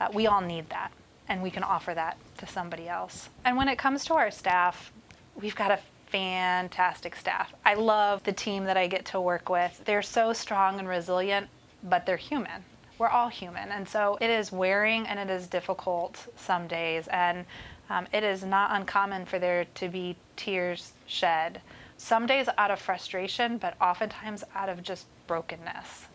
[0.01, 0.93] Uh, we all need that,
[1.29, 3.29] and we can offer that to somebody else.
[3.45, 4.93] And when it comes to our staff,
[5.41, 5.79] we've got a
[6.13, 7.53] fantastic staff.
[7.65, 9.83] I love the team that I get to work with.
[9.87, 11.49] They're so strong and resilient,
[11.83, 12.65] but they're human.
[12.99, 13.71] We're all human.
[13.71, 17.09] And so it is wearing and it is difficult some days.
[17.09, 17.47] And
[17.89, 21.63] um, it is not uncommon for there to be tears shed.
[21.97, 26.07] Some days out of frustration, but oftentimes out of just brokenness.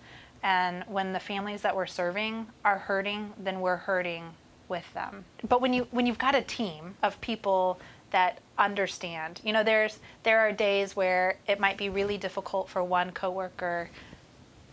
[0.43, 4.31] And when the families that we're serving are hurting, then we're hurting
[4.69, 5.25] with them.
[5.47, 7.79] But when you when you've got a team of people
[8.11, 12.83] that understand, you know, there's there are days where it might be really difficult for
[12.83, 13.89] one coworker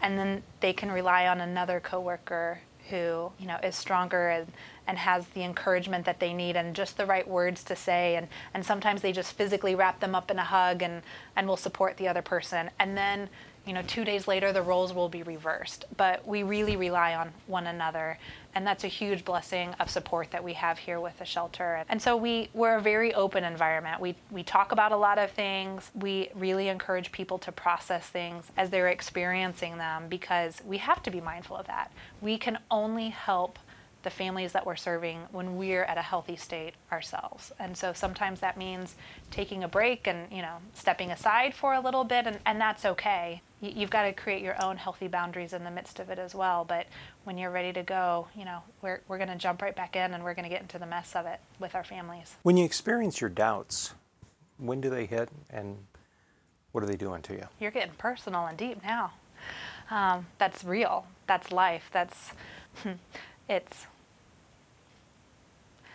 [0.01, 2.61] and then they can rely on another coworker
[2.91, 4.53] who, you know, is stronger and,
[4.87, 8.29] and has the encouragement that they need and just the right words to say and,
[8.53, 11.03] and sometimes they just physically wrap them up in a hug and,
[11.35, 12.69] and will support the other person.
[12.79, 13.31] And then
[13.67, 15.85] you know, two days later the roles will be reversed.
[15.97, 18.19] But we really rely on one another,
[18.55, 21.85] and that's a huge blessing of support that we have here with the shelter.
[21.89, 24.01] And so we we're a very open environment.
[24.01, 25.91] We we talk about a lot of things.
[25.95, 31.11] We really encourage people to process things as they're experiencing them because we have to
[31.11, 31.91] be mindful of that.
[32.21, 33.59] We can only help
[34.05, 37.51] the families that we're serving when we're at a healthy state ourselves.
[37.59, 38.95] And so sometimes that means
[39.31, 42.85] taking a break and, you know, stepping aside for a little bit, and, and that's
[42.85, 43.43] okay.
[43.71, 46.65] You've got to create your own healthy boundaries in the midst of it as well.
[46.65, 46.87] But
[47.25, 50.13] when you're ready to go, you know, we're, we're going to jump right back in
[50.15, 52.37] and we're going to get into the mess of it with our families.
[52.43, 53.95] When you experience your doubts,
[54.59, 55.77] when do they hit and
[56.73, 57.47] what are they doing to you?
[57.61, 59.13] You're getting personal and deep now.
[59.91, 61.07] Um, that's real.
[61.27, 61.91] That's life.
[61.93, 62.33] That's,
[63.49, 63.87] it's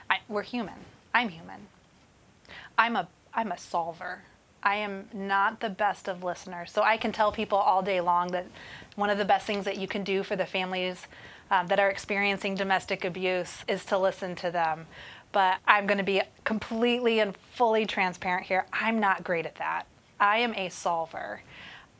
[0.10, 0.76] I, we're human.
[1.14, 1.68] I'm human.
[2.78, 4.24] I'm a I'm a solver.
[4.62, 6.72] I am not the best of listeners.
[6.72, 8.46] So I can tell people all day long that
[8.96, 11.08] one of the best things that you can do for the families
[11.52, 14.88] um, that are experiencing domestic abuse is to listen to them.
[15.32, 18.66] But I'm going to be completely and fully transparent here.
[18.74, 19.86] I'm not great at that.
[20.20, 21.42] I am a solver.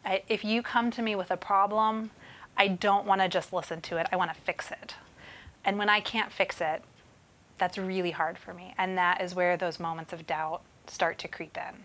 [0.04, 2.12] I, if you come to me with a problem,
[2.58, 4.08] I don't want to just listen to it.
[4.12, 4.96] I want to fix it.
[5.64, 6.84] And when I can't fix it,
[7.58, 8.74] that's really hard for me.
[8.78, 11.84] And that is where those moments of doubt start to creep in.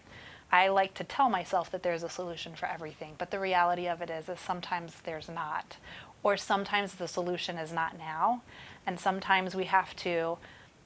[0.55, 4.01] I like to tell myself that there's a solution for everything, but the reality of
[4.01, 5.79] it is, is sometimes there's not.
[6.23, 8.41] Or sometimes the solution is not now,
[8.87, 10.39] and sometimes we have to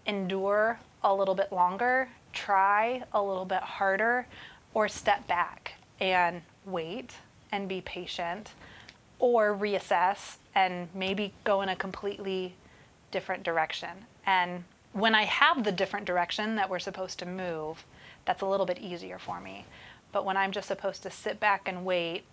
[0.07, 4.27] endure a little bit longer, try a little bit harder,
[4.73, 7.17] or step back and wait
[7.53, 8.53] and be patient,
[9.19, 12.55] or reassess and maybe go in a completely
[13.11, 14.07] different direction.
[14.25, 14.65] And
[14.95, 17.85] when I have the different direction that we're supposed to move,
[18.29, 19.65] that's a little bit easier for me.
[20.13, 22.25] But when I'm just supposed to sit back and wait,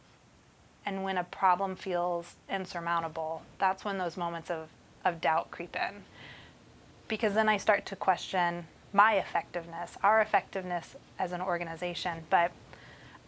[0.86, 4.68] and when a problem feels insurmountable, that's when those moments of,
[5.06, 6.04] of doubt creep in.
[7.08, 12.24] Because then I start to question my effectiveness, our effectiveness as an organization.
[12.30, 12.52] But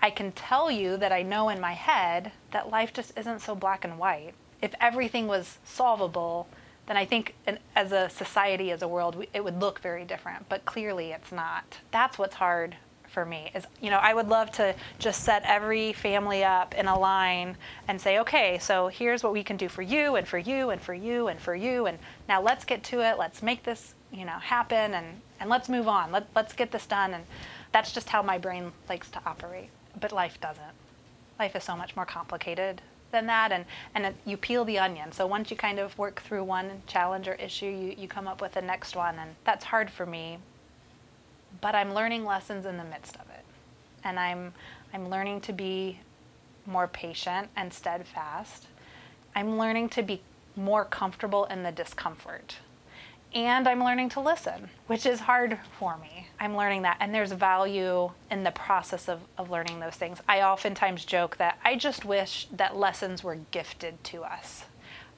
[0.01, 3.55] I can tell you that I know in my head that life just isn't so
[3.55, 4.33] black and white.
[4.61, 6.49] If everything was solvable,
[6.87, 7.35] then I think
[7.75, 10.47] as a society, as a world, it would look very different.
[10.49, 11.79] But clearly, it's not.
[11.91, 12.75] That's what's hard
[13.09, 13.51] for me.
[13.53, 17.57] Is you know, I would love to just set every family up in a line
[17.87, 20.81] and say, okay, so here's what we can do for you and for you and
[20.81, 23.17] for you and for you, and now let's get to it.
[23.17, 26.11] Let's make this you know happen and and let's move on.
[26.11, 27.13] Let, let's get this done.
[27.13, 27.23] And
[27.71, 29.69] that's just how my brain likes to operate.
[29.99, 30.63] But life doesn't.
[31.39, 32.81] Life is so much more complicated
[33.11, 35.11] than that and, and you peel the onion.
[35.11, 38.41] So once you kind of work through one challenge or issue you, you come up
[38.41, 40.39] with the next one and that's hard for me.
[41.61, 43.45] But i'm learning lessons in the midst of it.
[44.03, 44.53] And i'm
[44.93, 45.99] i'm learning to be
[46.65, 48.67] more patient and steadfast.
[49.35, 50.21] I'm learning to be
[50.55, 52.57] more comfortable in the discomfort
[53.37, 56.27] and I'm learning to listen, which is hard for me.
[56.39, 60.19] I'm learning that, and there's value in the process of, of learning those things.
[60.27, 64.63] I oftentimes joke that I just wish that lessons were gifted to us.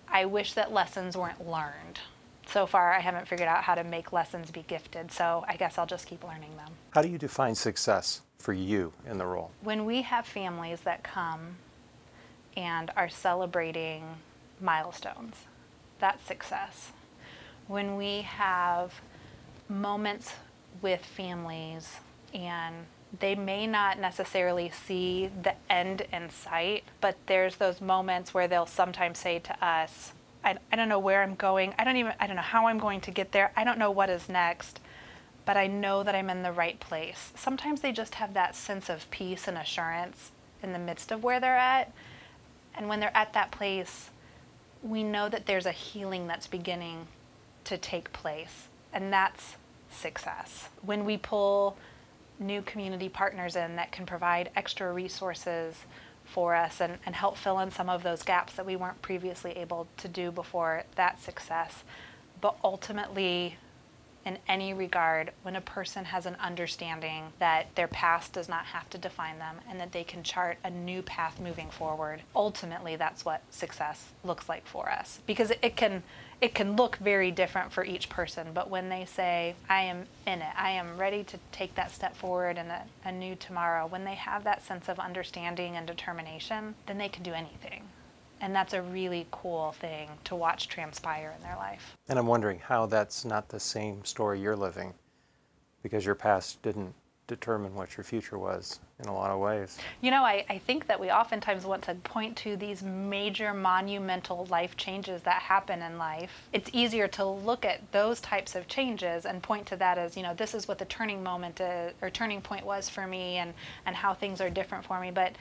[0.10, 2.02] I wish that lessons weren't learned.
[2.46, 5.78] So far, I haven't figured out how to make lessons be gifted, so I guess
[5.78, 6.74] I'll just keep learning them.
[6.90, 9.52] How do you define success for you in the role?
[9.62, 11.56] When we have families that come
[12.58, 14.04] and are celebrating
[14.60, 15.36] milestones,
[16.00, 16.92] that's success
[17.70, 19.00] when we have
[19.70, 20.34] moments
[20.82, 21.98] with families
[22.34, 22.76] and
[23.20, 28.66] they may not necessarily see the end in sight, but there's those moments where they'll
[28.66, 30.14] sometimes say to us,
[30.44, 31.76] I, I don't know where I'm going.
[31.78, 33.52] I don't even, I don't know how I'm going to get there.
[33.56, 34.80] I don't know what is next,
[35.46, 37.32] but I know that I'm in the right place.
[37.36, 40.32] Sometimes they just have that sense of peace and assurance
[40.64, 41.94] in the midst of where they're at.
[42.74, 44.10] And when they're at that place,
[44.82, 47.08] we know that there's a healing that's beginning
[47.66, 49.56] to take place, and that's
[49.90, 50.70] success.
[50.82, 51.78] When we pull
[52.40, 55.86] new community partners in that can provide extra resources
[56.24, 59.52] for us and, and help fill in some of those gaps that we weren't previously
[59.52, 61.84] able to do before, that's success.
[62.40, 63.58] But ultimately,
[64.30, 68.88] in any regard when a person has an understanding that their past does not have
[68.92, 72.22] to define them and that they can chart a new path moving forward.
[72.36, 76.04] Ultimately, that's what success looks like for us because it can
[76.42, 80.42] it can look very different for each person, but when they say, I am in
[80.42, 84.06] it, I am ready to take that step forward in a, a new tomorrow, when
[84.06, 87.84] they have that sense of understanding and determination, then they can do anything.
[88.42, 91.98] And that's a really cool thing to watch transpire in their life.
[92.08, 94.94] And I'm wondering how that's not the same story you're living
[95.84, 96.94] because your past didn't
[97.28, 99.78] determine what your future was in a lot of ways.
[100.02, 104.46] You know, I, I think that we oftentimes want to point to these major monumental
[104.50, 106.50] life changes that happen in life.
[106.54, 110.24] It's easier to look at those types of changes and point to that as, you
[110.24, 113.54] know, this is what the turning moment is, or turning point was for me and,
[113.86, 115.12] and how things are different for me.
[115.12, 115.34] But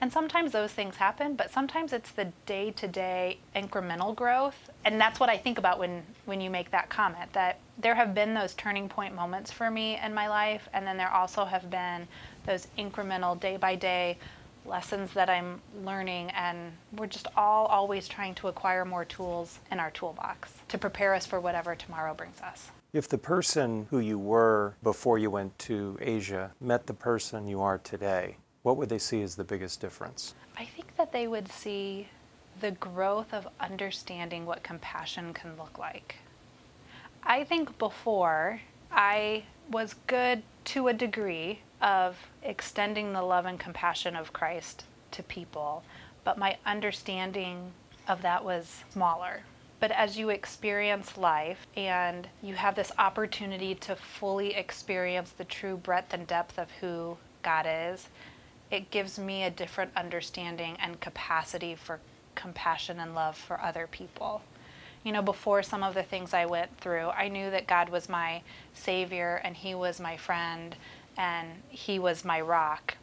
[0.00, 4.70] and sometimes those things happen, but sometimes it's the day to day incremental growth.
[4.84, 8.14] And that's what I think about when, when you make that comment that there have
[8.14, 11.70] been those turning point moments for me in my life, and then there also have
[11.70, 12.06] been
[12.44, 14.18] those incremental day by day
[14.66, 16.30] lessons that I'm learning.
[16.30, 21.14] And we're just all always trying to acquire more tools in our toolbox to prepare
[21.14, 22.70] us for whatever tomorrow brings us.
[22.92, 27.60] If the person who you were before you went to Asia met the person you
[27.60, 28.36] are today,
[28.66, 30.34] what would they see as the biggest difference?
[30.58, 32.08] I think that they would see
[32.60, 36.16] the growth of understanding what compassion can look like.
[37.22, 38.60] I think before
[38.90, 45.22] I was good to a degree of extending the love and compassion of Christ to
[45.22, 45.84] people,
[46.24, 47.70] but my understanding
[48.08, 49.42] of that was smaller.
[49.78, 55.76] But as you experience life and you have this opportunity to fully experience the true
[55.76, 58.08] breadth and depth of who God is,
[58.70, 62.00] it gives me a different understanding and capacity for
[62.34, 64.42] compassion and love for other people.
[65.04, 68.08] You know, before some of the things I went through, I knew that God was
[68.08, 68.42] my
[68.74, 70.74] Savior and He was my friend
[71.16, 72.96] and He was my rock.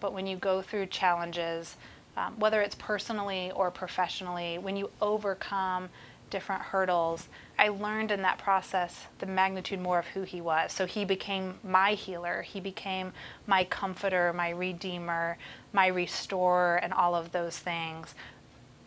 [0.00, 1.76] But when you go through challenges,
[2.16, 5.88] um, whether it's personally or professionally, when you overcome
[6.30, 10.72] different hurdles, I learned in that process the magnitude more of who he was.
[10.72, 13.12] So he became my healer, he became
[13.46, 15.38] my comforter, my redeemer,
[15.72, 18.14] my restorer, and all of those things.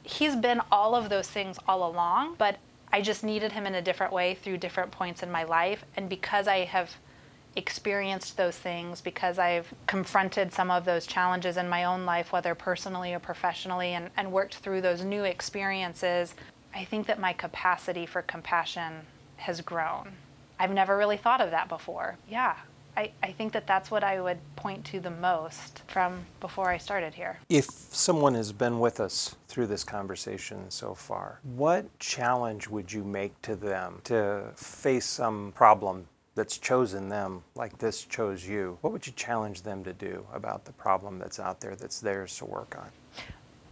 [0.04, 2.58] He's been all of those things all along, but
[2.92, 5.84] I just needed him in a different way through different points in my life.
[5.96, 6.92] And because I have
[7.56, 12.56] experienced those things, because I've confronted some of those challenges in my own life, whether
[12.56, 16.36] personally or professionally, and, and worked through those new experiences,
[16.74, 19.06] I think that my capacity for compassion
[19.38, 20.12] has grown.
[20.60, 22.18] I've never really thought of that before.
[22.30, 22.56] Yeah,
[22.98, 26.78] I, I think that that's what I would point to the most from before I
[26.78, 27.40] started here.
[27.50, 33.04] If someone has been with us through this conversation so far, what challenge would you
[33.04, 36.06] make to them to face some problem
[36.36, 38.78] that's chosen them like this chose you?
[38.82, 42.38] What would you challenge them to do about the problem that's out there that's theirs
[42.38, 42.90] to work on?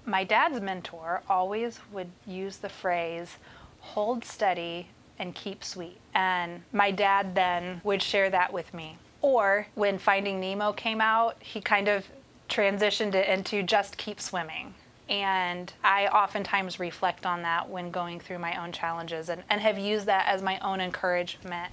[0.07, 3.37] My dad's mentor always would use the phrase
[3.81, 4.87] hold steady
[5.19, 5.97] and keep sweet.
[6.13, 8.97] And my dad then would share that with me.
[9.21, 12.07] Or when Finding Nemo came out, he kind of
[12.49, 14.73] transitioned it into just keep swimming.
[15.09, 19.77] And I oftentimes reflect on that when going through my own challenges and, and have
[19.79, 21.71] used that as my own encouragement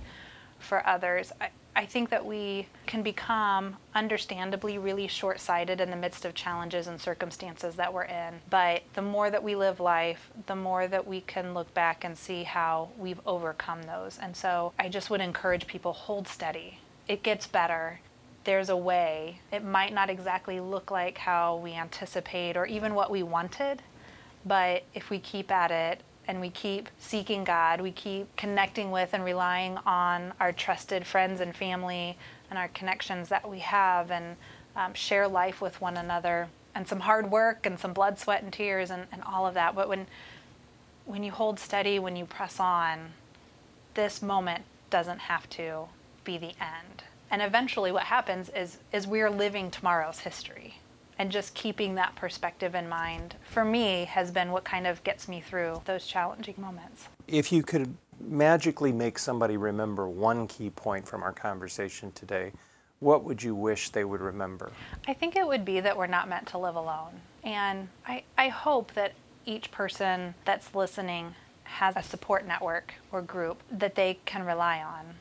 [0.58, 1.32] for others.
[1.40, 6.34] I, I think that we can become understandably really short sighted in the midst of
[6.34, 8.34] challenges and circumstances that we're in.
[8.48, 12.16] But the more that we live life, the more that we can look back and
[12.16, 14.18] see how we've overcome those.
[14.18, 16.78] And so I just would encourage people hold steady.
[17.08, 18.00] It gets better.
[18.44, 19.40] There's a way.
[19.50, 23.82] It might not exactly look like how we anticipate or even what we wanted,
[24.44, 29.10] but if we keep at it, and we keep seeking God, we keep connecting with
[29.12, 32.16] and relying on our trusted friends and family
[32.50, 34.36] and our connections that we have and
[34.76, 38.52] um, share life with one another and some hard work and some blood, sweat, and
[38.52, 39.74] tears and, and all of that.
[39.74, 40.06] But when,
[41.04, 43.12] when you hold steady, when you press on,
[43.94, 45.86] this moment doesn't have to
[46.24, 47.04] be the end.
[47.30, 50.78] And eventually, what happens is, is we're living tomorrow's history
[51.18, 55.28] and just keeping that perspective in mind for me has been what kind of gets
[55.28, 57.08] me through those challenging moments.
[57.28, 62.52] If you could magically make somebody remember one key point from our conversation today,
[63.00, 64.72] what would you wish they would remember?
[65.06, 67.12] I think it would be that we're not meant to live alone.
[67.42, 69.12] And I, I hope that
[69.44, 71.34] each person that's listening
[71.64, 75.14] has a support network or group that they can rely on.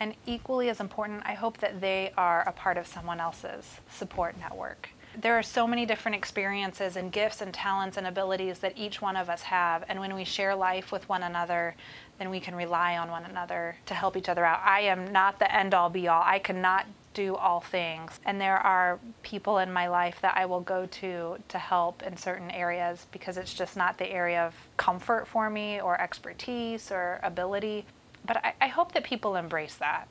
[0.00, 4.38] And equally as important, I hope that they are a part of someone else's support
[4.38, 4.90] network
[5.20, 9.16] there are so many different experiences and gifts and talents and abilities that each one
[9.16, 9.84] of us have.
[9.88, 11.74] And when we share life with one another,
[12.18, 14.60] then we can rely on one another to help each other out.
[14.64, 16.22] I am not the end all be all.
[16.24, 18.18] I cannot do all things.
[18.24, 22.16] And there are people in my life that I will go to to help in
[22.16, 27.20] certain areas because it's just not the area of comfort for me or expertise or
[27.22, 27.84] ability.
[28.26, 30.08] But I, I hope that people embrace that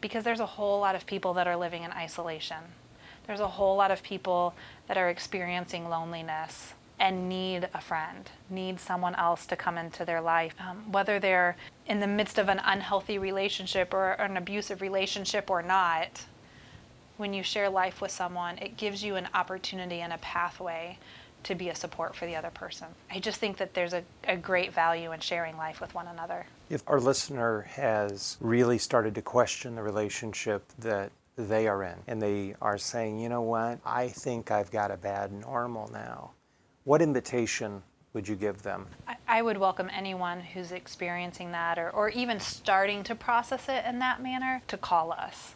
[0.00, 2.58] because there's a whole lot of people that are living in isolation
[3.26, 4.54] there's a whole lot of people
[4.88, 10.20] that are experiencing loneliness and need a friend, need someone else to come into their
[10.20, 10.54] life.
[10.58, 11.56] Um, whether they're
[11.86, 16.24] in the midst of an unhealthy relationship or an abusive relationship or not,
[17.16, 20.98] when you share life with someone, it gives you an opportunity and a pathway
[21.42, 22.88] to be a support for the other person.
[23.10, 26.46] I just think that there's a, a great value in sharing life with one another.
[26.68, 31.96] If our listener has really started to question the relationship that they are in.
[32.06, 36.32] And they are saying, you know what, I think I've got a bad normal now.
[36.84, 37.82] What invitation
[38.12, 38.86] would you give them?
[39.28, 43.98] I, would welcome anyone who's experiencing that or, or even starting to process it in
[43.98, 45.54] that manner to call us.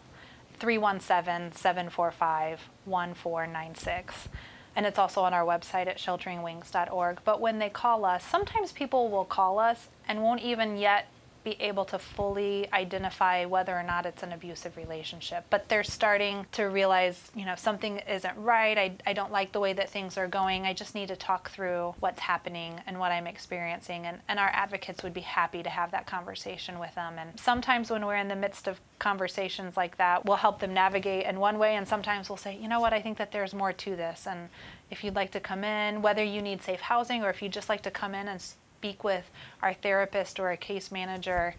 [0.59, 4.29] 317 745 1496.
[4.77, 7.19] And it's also on our website at shelteringwings.org.
[7.25, 11.09] But when they call us, sometimes people will call us and won't even yet
[11.43, 15.45] be able to fully identify whether or not it's an abusive relationship.
[15.51, 18.77] But they're starting to realize, you know, something isn't right.
[18.77, 20.67] I, I don't like the way that things are going.
[20.67, 24.07] I just need to talk through what's happening and what I'm experiencing.
[24.07, 27.15] And, and our advocates would be happy to have that conversation with them.
[27.19, 31.27] And sometimes when we're in the midst of conversations like that, we'll help them navigate
[31.27, 31.77] in one way.
[31.77, 34.27] And sometimes we'll say, you know what, I think that there's more to this.
[34.27, 34.49] And
[34.91, 37.69] if you'd like to come in, whether you need safe housing or if you'd just
[37.69, 38.43] like to come in and
[38.81, 39.31] speak with
[39.61, 41.55] our therapist or a case manager,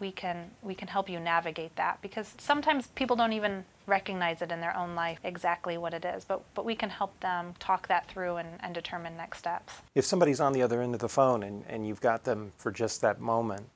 [0.00, 4.50] we can we can help you navigate that because sometimes people don't even recognize it
[4.50, 6.24] in their own life exactly what it is.
[6.24, 9.74] But, but we can help them talk that through and, and determine next steps.
[9.94, 12.70] If somebody's on the other end of the phone and, and you've got them for
[12.70, 13.68] just that moment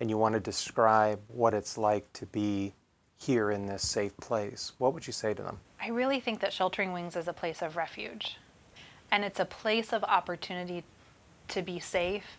[0.00, 2.72] and you want to describe what it's like to be
[3.18, 5.58] here in this safe place, what would you say to them?
[5.80, 8.36] I really think that Sheltering Wings is a place of refuge.
[9.12, 10.82] And it's a place of opportunity
[11.52, 12.38] to be safe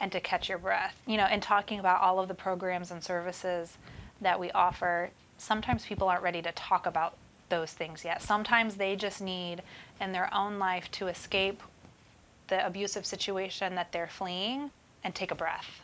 [0.00, 1.00] and to catch your breath.
[1.06, 3.78] You know, in talking about all of the programs and services
[4.20, 7.16] that we offer, sometimes people aren't ready to talk about
[7.48, 8.22] those things yet.
[8.22, 9.62] Sometimes they just need
[10.00, 11.62] in their own life to escape
[12.48, 14.70] the abusive situation that they're fleeing
[15.02, 15.80] and take a breath.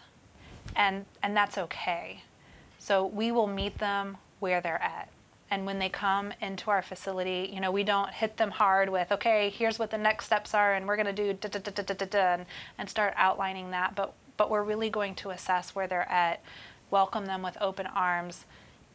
[0.76, 2.22] And and that's okay.
[2.78, 5.08] So we will meet them where they're at.
[5.50, 9.10] And when they come into our facility, you know, we don't hit them hard with,
[9.10, 11.82] okay, here's what the next steps are, and we're going to do da da da
[11.82, 12.46] da da da, and,
[12.78, 13.94] and start outlining that.
[13.94, 16.40] But but we're really going to assess where they're at,
[16.90, 18.46] welcome them with open arms,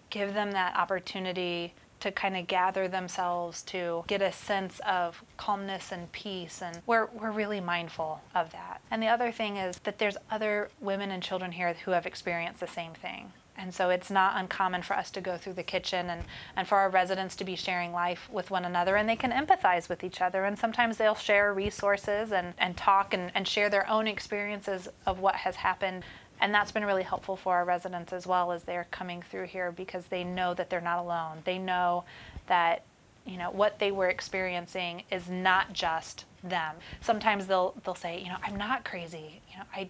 [0.09, 5.91] give them that opportunity to kind of gather themselves to get a sense of calmness
[5.91, 9.97] and peace and we're, we're really mindful of that and the other thing is that
[9.97, 14.11] there's other women and children here who have experienced the same thing and so it's
[14.11, 16.23] not uncommon for us to go through the kitchen and,
[16.55, 19.87] and for our residents to be sharing life with one another and they can empathize
[19.89, 23.89] with each other and sometimes they'll share resources and, and talk and, and share their
[23.89, 26.03] own experiences of what has happened
[26.41, 29.71] and that's been really helpful for our residents as well as they're coming through here
[29.71, 31.39] because they know that they're not alone.
[31.45, 32.03] They know
[32.47, 32.83] that
[33.25, 36.75] you know what they were experiencing is not just them.
[37.01, 39.41] Sometimes they'll they'll say, you know, I'm not crazy.
[39.51, 39.89] You know, I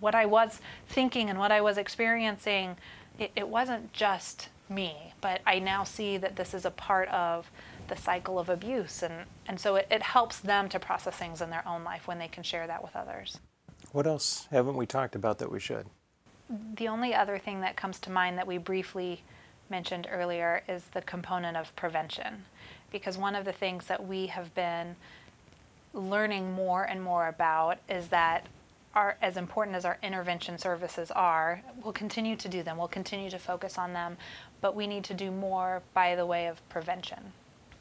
[0.00, 2.76] what I was thinking and what I was experiencing,
[3.18, 7.50] it, it wasn't just me, but I now see that this is a part of
[7.88, 9.12] the cycle of abuse and,
[9.46, 12.28] and so it, it helps them to process things in their own life when they
[12.28, 13.38] can share that with others.
[13.92, 15.86] What else haven't we talked about that we should?
[16.76, 19.22] The only other thing that comes to mind that we briefly
[19.70, 22.44] mentioned earlier is the component of prevention.
[22.90, 24.96] Because one of the things that we have been
[25.94, 28.46] learning more and more about is that
[28.94, 33.30] our, as important as our intervention services are, we'll continue to do them, we'll continue
[33.30, 34.16] to focus on them,
[34.60, 37.32] but we need to do more by the way of prevention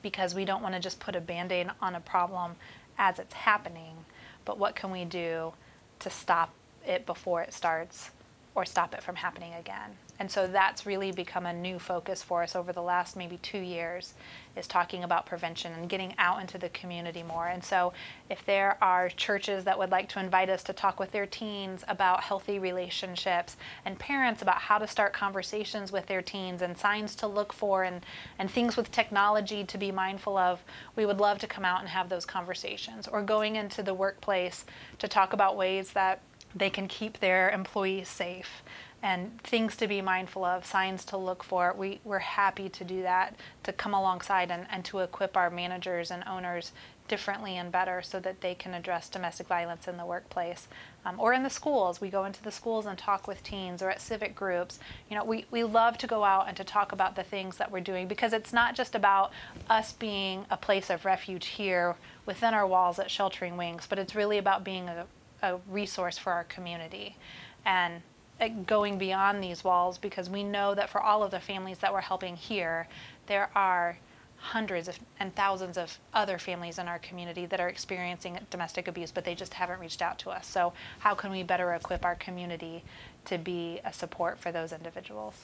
[0.02, 2.56] because we don't want to just put a band aid on a problem
[2.98, 4.06] as it's happening,
[4.46, 5.54] but what can we do
[6.00, 6.54] to stop
[6.86, 8.12] it before it starts
[8.56, 9.92] or stop it from happening again.
[10.22, 13.58] And so that's really become a new focus for us over the last maybe two
[13.58, 14.14] years
[14.56, 17.48] is talking about prevention and getting out into the community more.
[17.48, 17.92] And so
[18.30, 21.84] if there are churches that would like to invite us to talk with their teens
[21.88, 27.16] about healthy relationships and parents about how to start conversations with their teens and signs
[27.16, 28.06] to look for and,
[28.38, 30.64] and things with technology to be mindful of,
[30.96, 33.08] we would love to come out and have those conversations.
[33.08, 34.66] Or going into the workplace
[35.00, 36.22] to talk about ways that
[36.54, 38.62] they can keep their employees safe
[39.04, 41.74] and things to be mindful of, signs to look for.
[41.76, 46.12] We, we're happy to do that, to come alongside and, and to equip our managers
[46.12, 46.72] and owners
[47.08, 50.68] differently and better so that they can address domestic violence in the workplace
[51.04, 52.00] um, or in the schools.
[52.00, 54.80] We go into the schools and talk with teens or at civic groups.
[55.10, 57.70] You know, we, we love to go out and to talk about the things that
[57.70, 59.32] we're doing because it's not just about
[59.70, 61.96] us being a place of refuge here
[62.26, 65.06] within our walls at Sheltering Wings, but it's really about being a,
[65.42, 67.18] a resource for our community
[67.66, 68.02] and
[68.42, 71.94] Uh, going beyond these walls because we know that for all of the families that
[71.94, 72.88] we're helping here,
[73.28, 73.96] there are
[74.38, 79.12] hundreds of, and thousands of other families in our community that are experiencing domestic abuse,
[79.12, 80.48] but they just haven't reached out to us.
[80.48, 82.84] So, how can we better equip our community
[83.26, 85.36] to be a support for those individuals?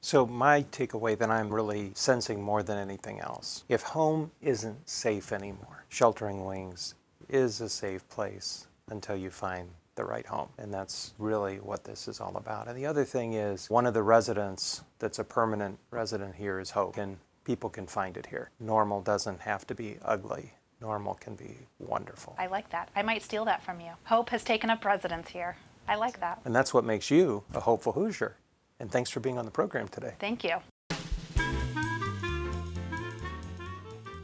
[0.00, 5.32] So, my takeaway that I'm really sensing more than anything else if home isn't safe
[5.32, 6.94] anymore, Sheltering Wings
[7.28, 10.48] is a safe place until you find the right home.
[10.58, 12.68] And that's really what this is all about.
[12.68, 16.70] And the other thing is, one of the residents that's a permanent resident here is
[16.70, 18.50] Hope, and people can find it here.
[18.60, 20.52] Normal doesn't have to be ugly.
[20.80, 22.36] Normal can be wonderful.
[22.38, 22.90] I like that.
[22.94, 23.92] I might steal that from you.
[24.04, 25.56] Hope has taken up residence here.
[25.88, 26.40] I like that.
[26.44, 28.36] And that's what makes you a hopeful Hoosier.
[28.78, 30.14] And thanks for being on the program today.
[30.18, 30.56] Thank you.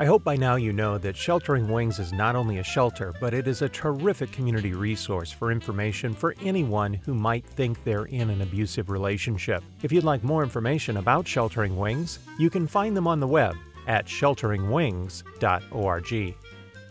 [0.02, 3.32] I hope by now you know that Sheltering Wings is not only a shelter, but
[3.32, 8.28] it is a terrific community resource for information for anyone who might think they're in
[8.28, 9.62] an abusive relationship.
[9.84, 13.54] If you'd like more information about Sheltering Wings, you can find them on the web
[13.86, 16.34] at shelteringwings.org.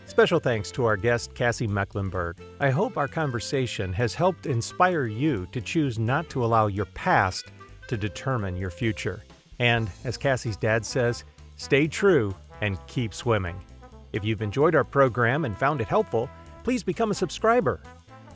[0.06, 2.38] Special thanks to our guest, Cassie Mecklenburg.
[2.60, 7.52] I hope our conversation has helped inspire you to choose not to allow your past
[7.88, 9.22] to determine your future.
[9.58, 11.24] And as Cassie's dad says,
[11.56, 13.62] stay true and keep swimming.
[14.14, 16.30] If you've enjoyed our program and found it helpful,
[16.64, 17.82] please become a subscriber.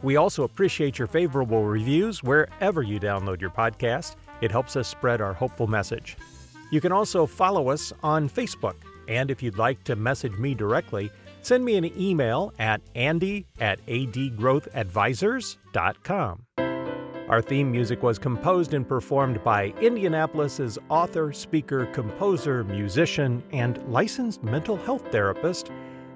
[0.02, 4.16] We also appreciate your favorable reviews wherever you download your podcast.
[4.42, 6.18] It helps us spread our hopeful message.
[6.70, 8.74] You can also follow us on Facebook.
[9.08, 11.10] And if you'd like to message me directly,
[11.42, 16.65] send me an email at andy at adgrowthadvisors.com.
[17.28, 24.44] Our theme music was composed and performed by Indianapolis's author, speaker, composer, musician, and licensed
[24.44, 25.72] mental health therapist,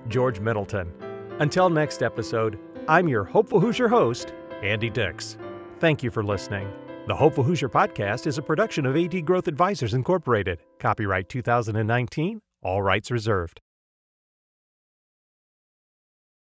[0.07, 0.93] George Middleton.
[1.41, 5.37] Until next episode, I'm your Hopeful Hoosier host, Andy Dix.
[5.81, 6.71] Thank you for listening.
[7.09, 10.61] The Hopeful Hoosier podcast is a production of AD Growth Advisors Incorporated.
[10.79, 13.61] Copyright 2019, all rights reserved.